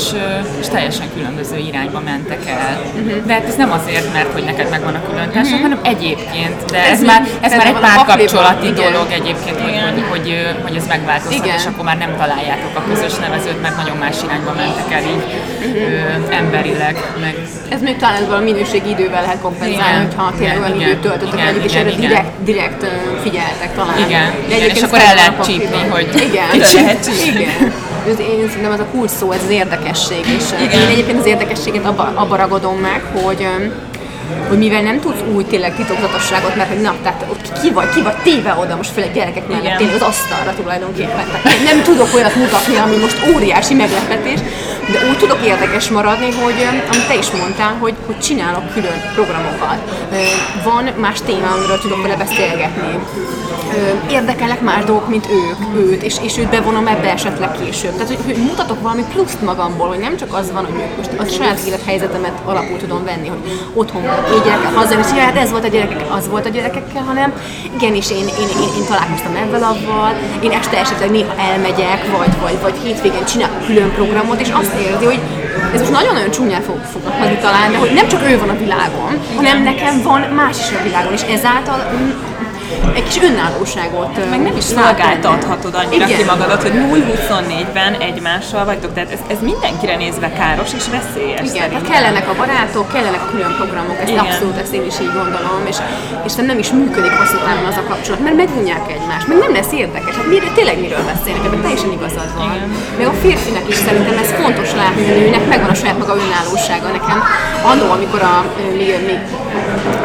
[0.60, 2.82] és teljesen különböző irányba mentek el.
[3.26, 6.66] De hát ez nem azért, mert hogy neked megvan a külön társad, hanem egyébként.
[6.72, 10.88] De ez, Ez már, ez már egy párkapcsolati dolog egyébként, hogy, hogy, hogy, hogy ez
[10.88, 11.56] megváltozhat, Igen.
[11.56, 15.26] és akkor már nem találjátok a közös nevezőt, mert nagyon más irányba mentek el így
[15.76, 17.36] ö, emberileg, meg
[17.70, 21.64] Ez még talán ezzel a minőségi idővel lehet kompenzálni, hogyha tényleg olyan időt töltöttek együtt,
[21.64, 22.86] és erre direkt, direkt
[23.24, 23.98] figyeltek talán.
[23.98, 26.48] Igen, De igen, és ez akkor el lehet csípni, hogy Igen,
[26.84, 27.42] lehet csípni.
[27.42, 27.74] igen.
[28.20, 30.82] Én szerintem ez a kulcs szó, ez az érdekesség, és Igen.
[30.82, 33.48] én egyébként az érdekességet abba, abba ragadom meg, hogy
[34.48, 38.02] hogy mivel nem tudsz új tényleg titokzatosságot, mert hogy na, tehát ott ki vagy, ki
[38.02, 41.26] vagy téve oda most főleg gyerekek mellett, tényleg az asztalra tulajdonképpen.
[41.44, 44.40] Tehát nem tudok olyat mutatni, ami most óriási meglepetés,
[44.90, 49.78] de úgy tudok érdekes maradni, hogy amit te is mondtál, hogy, hogy csinálok külön programokat.
[50.64, 53.00] Van más téma, amiről tudok vele beszélgetni.
[53.76, 57.92] Ö, Érdekelnek más dolgok, mint ők, őt, és, és őt bevonom ebbe esetleg később.
[57.92, 61.26] Tehát, hogy, hogy mutatok valami pluszt magamból, hogy nem csak az van, hogy most a
[61.26, 63.40] saját élethelyzetemet alapul tudom venni, hogy
[63.74, 64.02] otthon
[64.36, 67.34] így gyerekkel haza, és hát ez volt a gyerekek, az volt a gyerekekkel, hanem
[67.76, 70.14] igenis én, én, én, én találkoztam ebben avval,
[70.44, 75.06] én este esetleg néha elmegyek, vagy, vagy, vagy hétvégén csinálok külön programot, és azt érzi,
[75.06, 75.20] hogy
[75.74, 79.20] ez most nagyon-nagyon csúnyán fog fogalmazni talán, de hogy nem csak ő van a világon,
[79.36, 81.80] hanem nekem van más is a világon, és ezáltal
[82.96, 86.18] egy kis önállóságot Meg nem is szolgáltathatod annyira Igen.
[86.18, 88.94] ki magadat, hogy 0-24-ben egymással vagytok.
[88.94, 93.30] Tehát ez, ez mindenkire nézve káros és veszélyes Igen, tehát kellenek a barátok, kellenek a
[93.32, 94.26] külön programok, ezt Igen.
[94.26, 95.78] abszolút ezt én is így gondolom, és,
[96.26, 99.72] és nem is működik hosszú távon az a kapcsolat, mert megunják egymást, meg nem lesz
[99.84, 102.46] érdekes, hát miről, tényleg miről beszélnek, ebben teljesen igazad van.
[102.56, 102.70] Igen.
[102.98, 106.88] Meg a férfinek is szerintem ez fontos látni, hogy nőnek megvan a saját maga önállósága.
[106.98, 107.20] Nekem
[107.70, 108.36] annó, amikor a,
[108.78, 109.20] még, még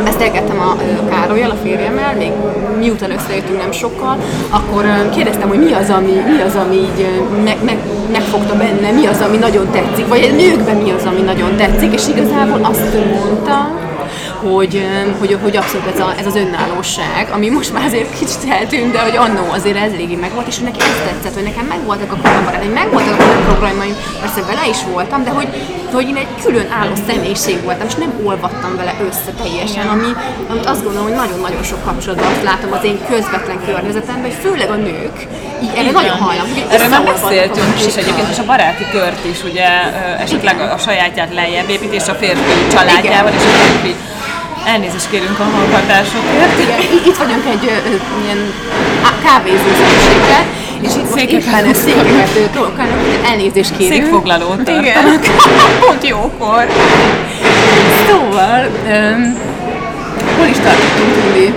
[0.05, 2.33] beszélgettem a ö, Károlyal, a férjemmel, még
[2.79, 4.17] miután összejöttünk nem sokkal,
[4.51, 7.07] akkor kérdeztem, hogy mi az, ami, mi az, ami így
[7.45, 7.79] meg, meg,
[8.13, 11.93] megfogta benne, mi az, ami nagyon tetszik, vagy a nőkben mi az, ami nagyon tetszik,
[11.93, 13.85] és igazából azt mondta,
[14.43, 14.87] hogy,
[15.19, 19.01] hogy, hogy abszolút ez, a, ez az önállóság, ami most már azért kicsit eltűnt, de
[19.01, 22.73] hogy annó azért ez eléggé megvolt, és neki ez tetszett, hogy nekem megvoltak a hogy
[22.73, 25.49] megvoltak a programjaim, persze vele is voltam, de hogy,
[25.97, 30.11] hogy én egy külön álló személyiség voltam, és nem olvattam vele össze teljesen, ami,
[30.51, 34.71] amit azt gondolom, hogy nagyon-nagyon sok kapcsolatban azt látom az én közvetlen környezetemben, hogy főleg
[34.71, 35.17] a nők.
[35.63, 39.41] Így erre nagyon hajlam, hogy Erről már beszéltünk is egyébként, és a baráti kört is
[39.51, 39.69] ugye
[40.25, 43.95] esetleg a sajátját lejjebb épít, és a férfi családjával, és a férfi.
[44.75, 46.59] Elnézést kérünk a hallgatásokért.
[46.65, 48.41] Igen, itt vagyunk egy ö, ilyen
[49.25, 49.71] kávézó
[50.81, 52.99] és itt éppen székeket tolkálnak,
[53.31, 54.03] elnézést kérünk.
[54.03, 54.83] Székfoglalót tartanak.
[54.83, 55.21] Igen.
[55.87, 56.67] Pont jókor.
[58.09, 59.39] Szóval, um,
[60.37, 61.53] hol is tartottunk, Tundi?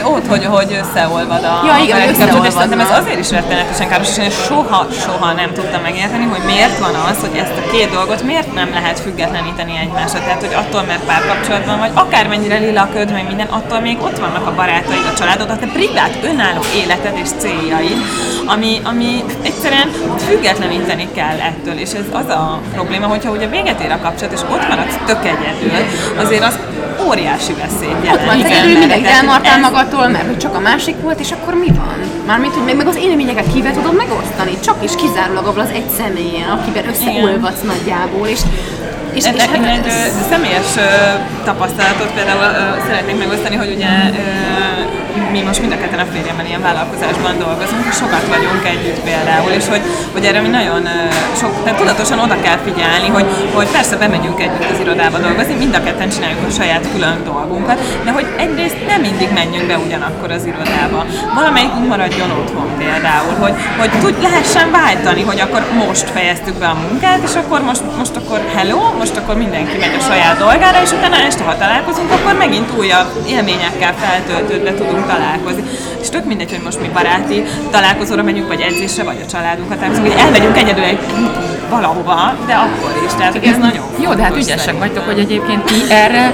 [0.00, 3.88] Hát ott, hogy, hogy összeolvad a Ja, igen, kapcsolat, és szerintem ez azért is rettenetesen
[3.88, 7.70] káros, és én soha, soha nem tudtam megérteni, hogy miért van az, hogy ezt a
[7.70, 10.18] két dolgot miért nem lehet függetleníteni egymásra.
[10.18, 14.18] Tehát, hogy attól, mert párkapcsolatban vagy, akármennyire lila a köd, meg minden, attól még ott
[14.18, 17.98] vannak a barátaid, a családod, a te privát, önálló életed és céljaid,
[18.46, 19.90] ami, ami egyszerűen
[20.26, 21.78] függetleníteni kell ettől.
[21.78, 25.24] És ez az a probléma, hogyha ugye véget ér a kapcsolat, és ott maradsz tök
[25.24, 25.72] egyedül,
[26.16, 26.58] azért az
[27.08, 28.24] óriási veszélyt jelent.
[28.26, 31.20] Van Igen, egyedül, mert mindenki ez- elmartál ez- magadtól, mert hogy csak a másik volt,
[31.20, 31.94] és akkor mi van?
[32.26, 35.88] Mármint, hogy meg, meg az élményeket kivel tudod megosztani, csak és kizárólag abban az egy
[35.98, 38.40] személyen, akiben összeolvadsz nagyjából, és
[39.14, 40.80] és, És, hát egy ez, személyes ö,
[41.44, 44.20] tapasztalatot például ö, szeretnék megosztani, hogy ugye ö,
[45.32, 49.50] mi most mind a ketten a férjemmel ilyen vállalkozásban dolgozunk, és sokat vagyunk együtt például,
[49.50, 50.82] és hogy, hogy erre mi nagyon
[51.40, 55.74] sok, tehát tudatosan oda kell figyelni, hogy, hogy persze bemegyünk együtt az irodába dolgozni, mind
[55.74, 60.30] a ketten csináljuk a saját külön dolgunkat, de hogy egyrészt nem mindig menjünk be ugyanakkor
[60.30, 61.06] az irodába.
[61.34, 66.76] Valamelyikünk maradjon otthon például, hogy, hogy tud, lehessen váltani, hogy akkor most fejeztük be a
[66.88, 70.92] munkát, és akkor most, most akkor hello, most akkor mindenki megy a saját dolgára, és
[70.92, 75.62] utána este, ha találkozunk, akkor megint újabb élményekkel feltöltődve tudunk találkozni.
[76.00, 80.08] És tök mindegy, hogy most mi baráti találkozóra megyünk, vagy edzésre, vagy a családunkat találkozunk,
[80.12, 80.98] hogy elmegyünk egyedül egy
[81.70, 83.12] valahova, de akkor is.
[83.18, 84.88] Tehát hogy ez nagyon Jó, de hát ügyesek szerintem.
[84.88, 86.32] vagytok, hogy egyébként ti erre,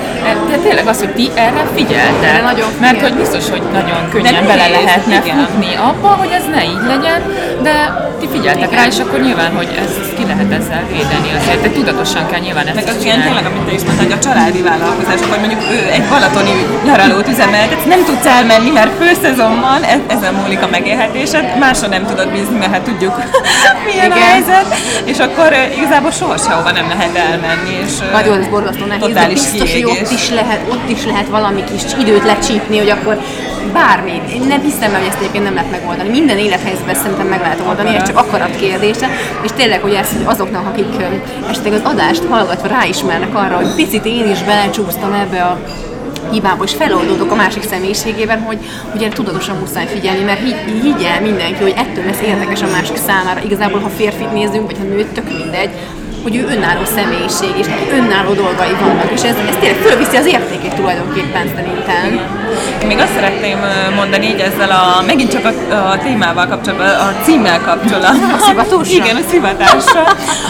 [0.50, 2.42] de tényleg az, hogy ti erre figyeltek.
[2.42, 3.08] Nagyon Mert figyel.
[3.10, 5.36] hogy biztos, hogy nagyon könnyen bele lehetne igen.
[5.38, 7.20] futni abba, hogy ez ne így legyen,
[7.62, 7.74] de
[8.20, 12.26] ti figyeltek rá, és akkor nyilván, hogy ezt ki lehet ezzel védeni azért, de tudatosan
[12.30, 15.28] kell nyilván ezt Meg az ilyen tényleg, amit te is mondtad, hogy a családi vállalkozások,
[15.28, 20.34] vagy mondjuk ő egy balatoni nyaralót üzemeltetsz, nem tudsz elmenni, mert főszezon van, ez, ezen
[20.34, 23.14] múlik a megélhetésed, máson nem tudod bízni, mert hát tudjuk,
[23.86, 24.28] milyen a Igen.
[24.28, 24.66] helyzet,
[25.04, 29.02] és akkor ö, igazából soha sehova nem lehet elmenni, és ö, Nagyon ez borzasztó nehéz,
[29.06, 33.14] totális biztos, hogy ott is, lehet, ott is lehet valami kis időt lecsípni, hogy akkor
[33.72, 34.20] bármi.
[34.34, 36.08] Én nem hiszem, hogy ezt egyébként nem lehet megoldani.
[36.08, 39.08] Minden élethelyzetben szerintem meg lehet oldani, ez csak akarat kérdése.
[39.42, 40.86] És tényleg, hogy hogy azoknak, akik
[41.50, 45.58] esetleg az adást hallgatva ráismernek arra, hogy picit én is belecsúsztam ebbe a
[46.30, 48.58] hibába, és feloldódok a másik személyiségében, hogy,
[48.90, 52.96] hogy erre tudatosan muszáj figyelni, mert hi, higgye mindenki, hogy ettől lesz érdekes a másik
[52.96, 53.40] számára.
[53.44, 55.70] Igazából, ha férfit nézünk, vagy ha nőt, tök mindegy,
[56.22, 60.74] hogy ő önálló személyiség, és önálló dolgai vannak, és ez, ez tényleg fölviszi az értékét
[60.74, 62.08] tulajdonképpen szerintem.
[62.82, 63.58] Én még azt szeretném
[63.96, 68.30] mondani így ezzel a, megint csak a, a témával kapcsolatban, a címmel kapcsolatban.
[68.30, 68.94] A szivatásra?
[68.94, 70.02] Igen, a szivatásra,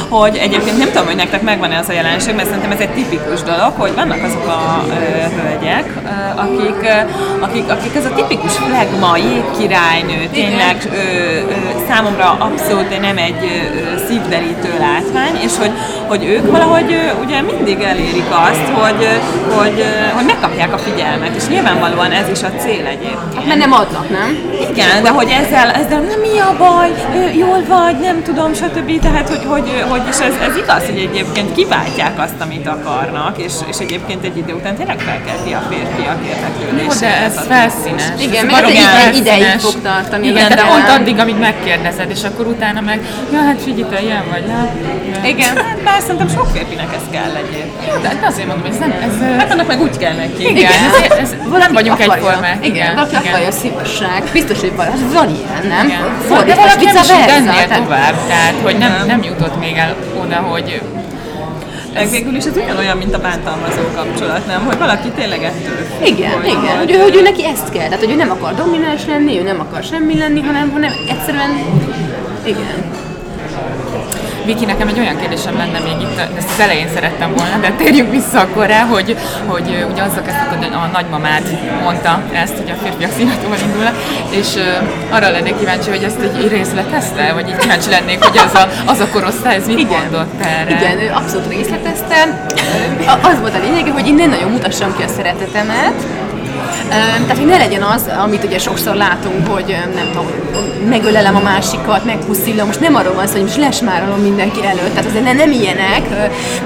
[0.09, 3.43] hogy egyébként nem tudom, hogy nektek megvan-e az a jelenség, mert szerintem ez egy tipikus
[3.43, 4.93] dolog, hogy vannak azok a ö,
[5.41, 11.53] hölgyek, ö, akik, ö, akik, akik ez a tipikus flegma, jégkirálynő, tényleg ö, ö,
[11.89, 15.73] számomra abszolút nem egy ö, szívderítő látvány, és hogy,
[16.07, 20.79] hogy ők valahogy ö, ugye mindig elérik azt, hogy, ö, hogy, ö, hogy megkapják a
[20.79, 21.43] figyelmet, és
[21.87, 23.46] nyilvánvalóan ez is a cél egyébként.
[23.46, 24.38] Mert nem adnak, nem?
[24.70, 26.90] Igen, de hogy ezzel, ezzel nem mi a baj,
[27.37, 29.01] jól vagy, nem tudom, stb.
[29.01, 33.53] Tehát, hogy, hogy, hogy és ez, ez igaz, hogy egyébként kiváltják azt, amit akarnak, és,
[33.70, 37.01] és egyébként egy idő után tényleg felkelti a férfiak érdeklődését.
[37.01, 38.03] De ez felszínes.
[38.20, 42.22] Igen, Ez mert baromi ide- ideig fog tartani, Igen, de pont addig, amíg megkérdezed, és
[42.25, 43.01] akkor utána meg,
[43.33, 44.68] ja, hát figyelj, te ilyen vagy, nem?
[45.25, 48.01] Igen, hát bár szerintem sok férfinek ez kell egyébként.
[48.03, 50.49] De, de azért mondom, hogy ez nem, ez, Hát annak meg úgy kell neki.
[50.49, 50.70] igen,
[51.11, 52.15] ez, ez, nem vagyunk akarja.
[52.15, 52.67] egyformák.
[52.67, 54.23] Igen, valaki akarja a szívasság.
[54.33, 55.87] Biztos, hogy van, van ilyen, nem?
[55.87, 56.03] Igen.
[56.03, 59.23] De Fordítva, valaki nem is ennél tovább, tehát hogy nem, Nem.
[59.23, 60.81] jutott még el oda, hogy
[61.95, 64.65] Meg végül is ez ugyanolyan, mint a bántalmazó kapcsolat, nem?
[64.65, 68.05] Hogy valaki tényleg ettől Igen, hogy, igen, hogy ő, hogy ő neki ezt kell, tehát
[68.05, 71.51] hogy ő nem akar domináns lenni, ő nem akar semmi lenni, hanem, hanem egyszerűen,
[72.45, 73.05] igen.
[74.47, 78.11] Viki, nekem egy olyan kérdésem lenne még itt, ezt az elején szerettem volna, de térjünk
[78.11, 82.83] vissza akkor rá, hogy, hogy ugye azzal kezdtük, hogy a nagymamád mondta ezt, hogy a
[82.83, 83.95] férfiak színhatóval indulnak,
[84.31, 84.47] és
[85.11, 89.01] arra lennék kíváncsi, hogy ezt egy részletezte, vagy így kíváncsi lennék, hogy az a, az
[89.01, 90.01] a korosztály, ez mit Igen.
[90.01, 90.71] mondott erre?
[90.71, 92.47] Igen, ő abszolút részletezte.
[93.23, 95.95] Az volt a lényege, hogy én nem nagyon mutassam ki a szeretetemet,
[96.88, 100.26] tehát, hogy ne legyen az, amit ugye sokszor látunk, hogy nem tudom,
[100.88, 105.07] megölelem a másikat, megpuszillom, most nem arról van szó, hogy most lesmárolom mindenki előtt, tehát
[105.07, 106.02] azért ne, nem ilyenek,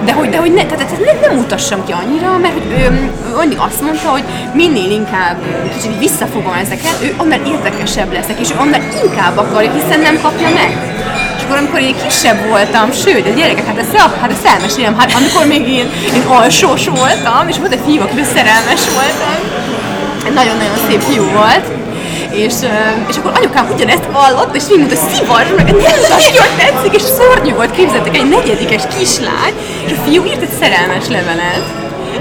[0.04, 3.10] de hogy, de hogy ne, tehát ne, nem mutassam ki annyira, mert hogy ő,
[3.50, 5.36] ő azt mondta, hogy minél inkább
[5.76, 10.48] kicsit visszafogom ezeket, ő annál érdekesebb leszek, és ő annál inkább akarja, hiszen nem kapja
[10.48, 10.98] meg.
[11.50, 15.46] Akkor, amikor én kisebb voltam, sőt, a gyerekek, hát ezt, hát ezt elmesélem, hát amikor
[15.46, 19.49] még én, én alsós voltam, és volt egy fiú, akiről szerelmes voltam,
[20.34, 21.64] nagyon-nagyon szép fiú volt,
[22.32, 22.54] és,
[23.08, 25.84] és akkor anyukám ugyanezt hallott, és így mondta, szivas, meg hogy
[26.56, 29.54] tetszik, és szörnyű volt, képzeltek, egy negyedikes kislány,
[29.86, 31.62] és a fiú írt egy szerelmes levelet,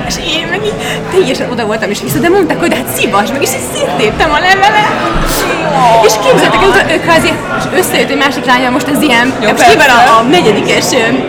[0.07, 0.73] és én meg így
[1.11, 4.31] teljesen oda voltam is vissza, de mondták, hogy de hát szívas meg, és így széttéptem
[4.31, 4.93] a levelet.
[6.05, 7.37] És képzeltek, hogy ők azért
[7.77, 10.85] összejött egy másik lányal, most ez ilyen, Jó, most a, a negyedikes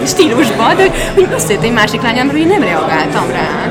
[0.07, 3.71] stílusban, de hogy összejött egy másik lányal, mert én nem reagáltam rá.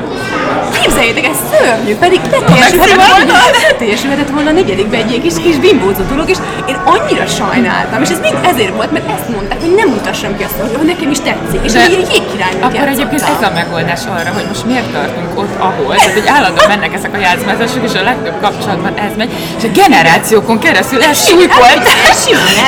[0.82, 3.34] Képzeljétek, ez szörnyű, pedig beteljesülhetett volna,
[3.68, 6.36] beteljesülhetett volna a negyedikbe egy ilyen kis, kis bimbózó dolog, és
[6.68, 10.42] én annyira sajnáltam, és ez mind ezért volt, mert ezt mondták, hogy nem mutassam ki
[10.42, 14.46] azt, hogy nekem is tetszik, és egy jégkirály Akkor egyébként ez a megoldás arra, hogy
[14.48, 18.40] most miért tartunk ott, ahol, tehát hogy állandóan mennek ezek a játszmázások, és a legtöbb
[18.40, 21.88] kapcsolatban ez megy, és a generációkon keresztül ez súlykolt,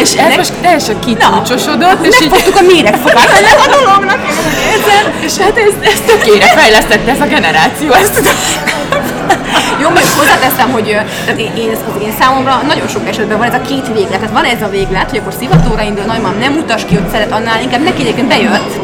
[0.03, 2.31] és ez most teljesen kicsúcsosodott, és így...
[2.55, 3.31] A méregfogát
[3.67, 4.19] a dolognak,
[5.21, 8.33] és hát ez, ez tökére fejlesztette ez a generáció, ezt tudom.
[9.81, 10.89] Jó, majd hozzáteszem, hogy
[11.25, 14.21] tehát én, én, az én számomra nagyon sok esetben van ez a két véglet.
[14.21, 17.33] Tehát van ez a véglet, hogy akkor szivatóra indul, nagymam nem utas ki, hogy szeret,
[17.33, 18.81] annál inkább neki egyébként bejött,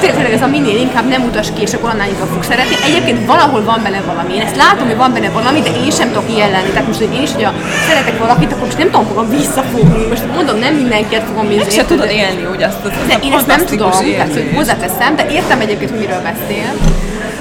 [0.00, 2.76] tényleg ez a minél inkább nem utas ki, és akkor annál inkább fog szeretni.
[2.84, 4.34] Egyébként valahol van benne valami.
[4.34, 6.68] Én ezt látom, hogy van benne valami, de én sem tudok ilyen lenni.
[6.68, 7.52] Tehát most, hogy én is, hogyha
[7.88, 10.06] szeretek valakit, akkor most nem tudom fogom visszafogni.
[10.08, 11.70] Most mondom, nem mindenkit fogom vissza.
[11.70, 15.26] Se tudod élni, úgy azt, azt de én ezt nem tudom, tehát hogy hozzáteszem, de
[15.30, 16.68] értem egyébként, hogy miről beszél.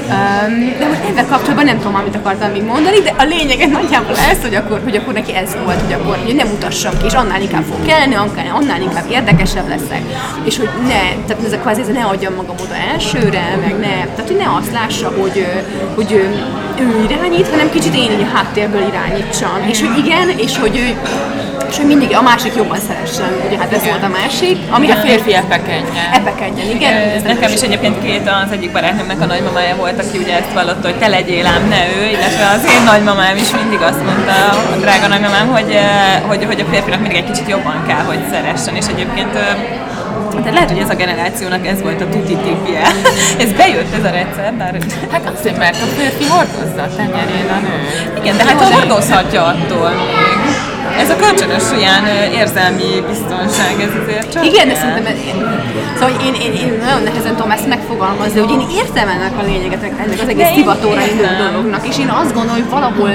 [0.09, 4.15] Um, de most ezzel kapcsolatban nem tudom, amit akartam még mondani, de a lényeg nagyjából
[4.31, 7.13] ez, hogy akkor, hogy akkor neki ez volt, hogy akkor hogy nem utassam ki, és
[7.13, 8.15] annál inkább fog kelleni,
[8.53, 10.01] annál, inkább érdekesebb leszek.
[10.43, 13.95] És hogy ne, tehát ez a kvázi, ez ne adjam magam oda elsőre, meg ne,
[14.15, 15.47] tehát hogy ne azt lássa, hogy,
[15.95, 16.23] hogy ő,
[16.79, 19.67] ő irányít, hanem kicsit én így a háttérből irányítsam.
[19.69, 20.97] És hogy igen, és hogy ő,
[21.75, 23.91] és hogy mindig a másik jobban szeressen, ugye hát ez igen.
[23.91, 24.57] volt a másik.
[24.69, 26.07] Ami a férfi epekedjen.
[26.13, 26.75] Epekedjen, igen.
[26.75, 27.21] igen.
[27.23, 30.99] Nekem is egyébként két az egyik barátnőmnek a nagymamája volt, aki ugye ezt vallotta, hogy
[30.99, 34.35] te legyél ám, ne ő, illetve az én nagymamám is mindig azt mondta,
[34.73, 35.77] a drága nagymamám, hogy,
[36.27, 39.37] hogy, hogy a férfinak mindig egy kicsit jobban kell, hogy szeressen, és egyébként
[40.43, 42.81] tehát lehet, hogy ez a generációnak ez volt a tuti tipje.
[43.43, 44.77] ez bejött ez a recept, bár...
[45.11, 47.77] Hát azért, mert a férfi hordozza a tenyerén a nő.
[48.21, 50.34] Igen, de hát hordozhatja attól még.
[50.99, 52.05] Ez a kölcsönös ilyen
[52.41, 55.05] érzelmi biztonság, ez azért csak Igen, de szerintem
[55.99, 59.83] szóval én, én, én, nagyon nehezen tudom ezt megfogalmazni, hogy én értem ennek a lényeget,
[59.83, 63.09] ennek az egész hivatóra induló dolognak, és én azt gondolom, hogy valahol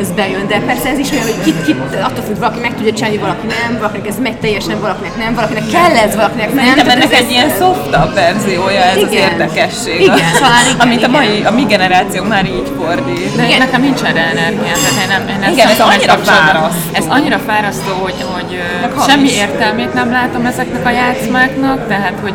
[0.00, 2.92] ez bejön, de persze ez is olyan, hogy kit, kit attól függ, valaki meg tudja
[2.92, 6.74] csinálni, valaki nem, valakinek ez megy teljesen, valakinek nem, valakinek kell ez, valakinek nem.
[6.76, 9.08] Nem, ennek egy ilyen softabb verziója, ez igen.
[9.08, 10.00] az érdekesség.
[10.00, 11.10] Igen, talán igen, amit igen.
[11.10, 13.36] a mai, a mi generáció már így fordít.
[13.36, 13.58] De igen.
[13.58, 16.90] nekem nincs erre energia, tehát én nem, én igen, ez annyira fárasztó.
[16.92, 18.60] Ez annyira fárasztó, hogy, hogy
[19.08, 22.34] semmi értelmét nem látom ezeknek a játszmáknak, tehát hogy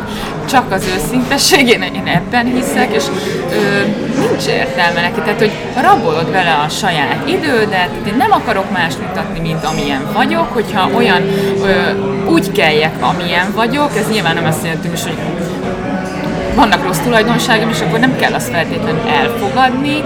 [0.50, 3.04] csak az őszintesség, én, én ebben hiszek, és
[3.52, 3.82] ö,
[4.38, 8.94] nincs értelme neki, tehát hogy rabolod vele a saját idődet, tehát én nem akarok más
[9.06, 11.22] mutatni, mint amilyen vagyok, hogyha olyan
[11.62, 15.18] ö, úgy kelljek, amilyen vagyok, ez nyilván nem azt jelenti, hogy
[16.54, 20.02] vannak rossz tulajdonságom, és akkor nem kell azt feltétlenül elfogadni,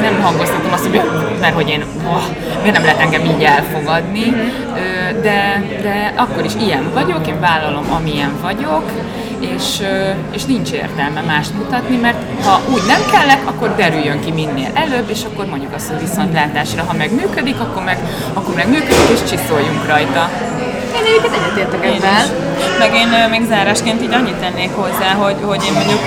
[0.00, 1.00] nem hangoztatom azt, hogy
[1.40, 2.22] mert hogy én, oh,
[2.60, 4.34] miért nem lehet engem így elfogadni,
[5.22, 8.84] de, de akkor is ilyen vagyok, én vállalom, amilyen vagyok,
[9.40, 9.82] és,
[10.30, 15.10] és nincs értelme mást mutatni, mert ha úgy nem kellek, akkor derüljön ki minél előbb,
[15.10, 17.98] és akkor mondjuk azt, hogy viszontlátásra, ha meg működik, akkor meg,
[18.32, 20.30] akkor meg működik, és csiszoljunk rajta.
[20.96, 22.26] Én egyébként egyetértek ebben.
[22.78, 26.04] Meg én még zárásként így annyit tennék hozzá, hogy, hogy én mondjuk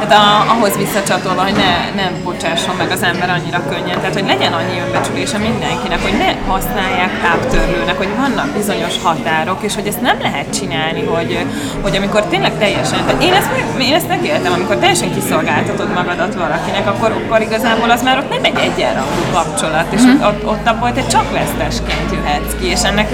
[0.00, 3.98] Tehát a, ahhoz visszacsatolva, hogy ne, nem bocsásson meg az ember annyira könnyen.
[4.00, 9.74] Tehát, hogy legyen annyi önbecsülése mindenkinek, hogy ne használják táptörlőnek, hogy vannak bizonyos határok, és
[9.74, 11.46] hogy ezt nem lehet csinálni, hogy,
[11.82, 16.34] hogy amikor tényleg teljesen, tehát én ezt, meg, én ezt megéltem, amikor teljesen kiszolgáltatod magadat
[16.34, 20.22] valakinek, akkor, akkor igazából az már ott nem egy egyenrangú kapcsolat, és mm.
[20.22, 23.08] ott, ott abból te csak vesztesként jöhetsz ki, és ennek,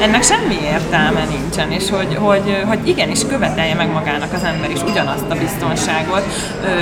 [0.00, 4.82] ennek semmi értelme nincsen, és hogy, hogy, hogy igenis követelje meg magának az ember is
[4.82, 6.24] ugyanazt a biztonságot,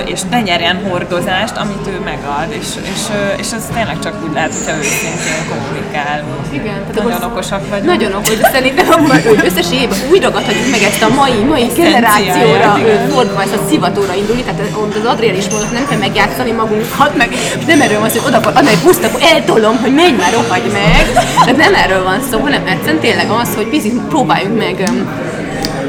[0.05, 3.03] és ne nyerjen hordozást, amit ő megad, és, és,
[3.36, 6.22] és ez tényleg csak úgy lehet, hogyha őszintén kommunikál.
[6.51, 7.86] Igen, nagyon okosak vagyunk.
[7.86, 8.86] Nagyon okos, de szerintem
[9.48, 12.78] összességében úgy ragadhatjuk meg ezt a mai, mai generációra
[13.09, 14.61] fordulva, ezt a szivatóra indulni, tehát
[15.01, 17.28] az Adriel is mondott, nem kell megjátszani magunkat, meg
[17.66, 20.70] nem erről van szó, hogy oda adna egy puszt, akkor eltolom, hogy menj már, rohagy
[20.72, 21.05] meg.
[21.44, 24.90] Tehát nem erről van szó, hanem egyszerűen tényleg az, hogy picit próbáljunk meg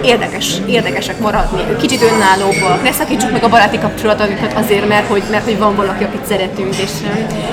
[0.04, 5.43] érdekes, érdekesek maradni, kicsit önállóbbak, ne szakítsuk meg a baráti kapcsolatokat azért, mert hogy, mert
[5.43, 6.91] hogy van valaki, akit szeretünk, és,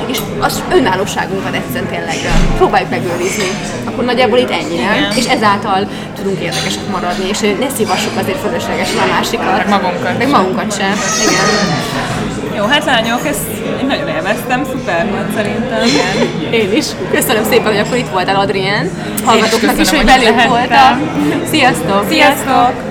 [0.06, 2.16] és az önállóságunkat egyszerűen tényleg
[2.56, 3.48] próbáljuk megőrizni.
[3.84, 5.12] Akkor nagyjából itt ennyi, nem?
[5.16, 9.56] És ezáltal tudunk érdekesek maradni, és ne szívassuk azért fölöslegesen a másikat.
[9.56, 10.18] Meg magunkat.
[10.18, 10.92] Meg magunkat sem.
[11.22, 12.56] Igen.
[12.56, 13.48] Jó, hát lányok, ezt
[13.80, 15.86] én nagyon élveztem, szuper volt szerintem.
[15.86, 16.52] Igen.
[16.52, 16.86] Én is.
[17.10, 18.90] Köszönöm szépen, hogy akkor itt voltál, Adrien.
[19.24, 21.10] Hallgatóknak is, hogy velünk voltam.
[21.50, 22.04] Sziasztok!
[22.08, 22.87] Sziasztok!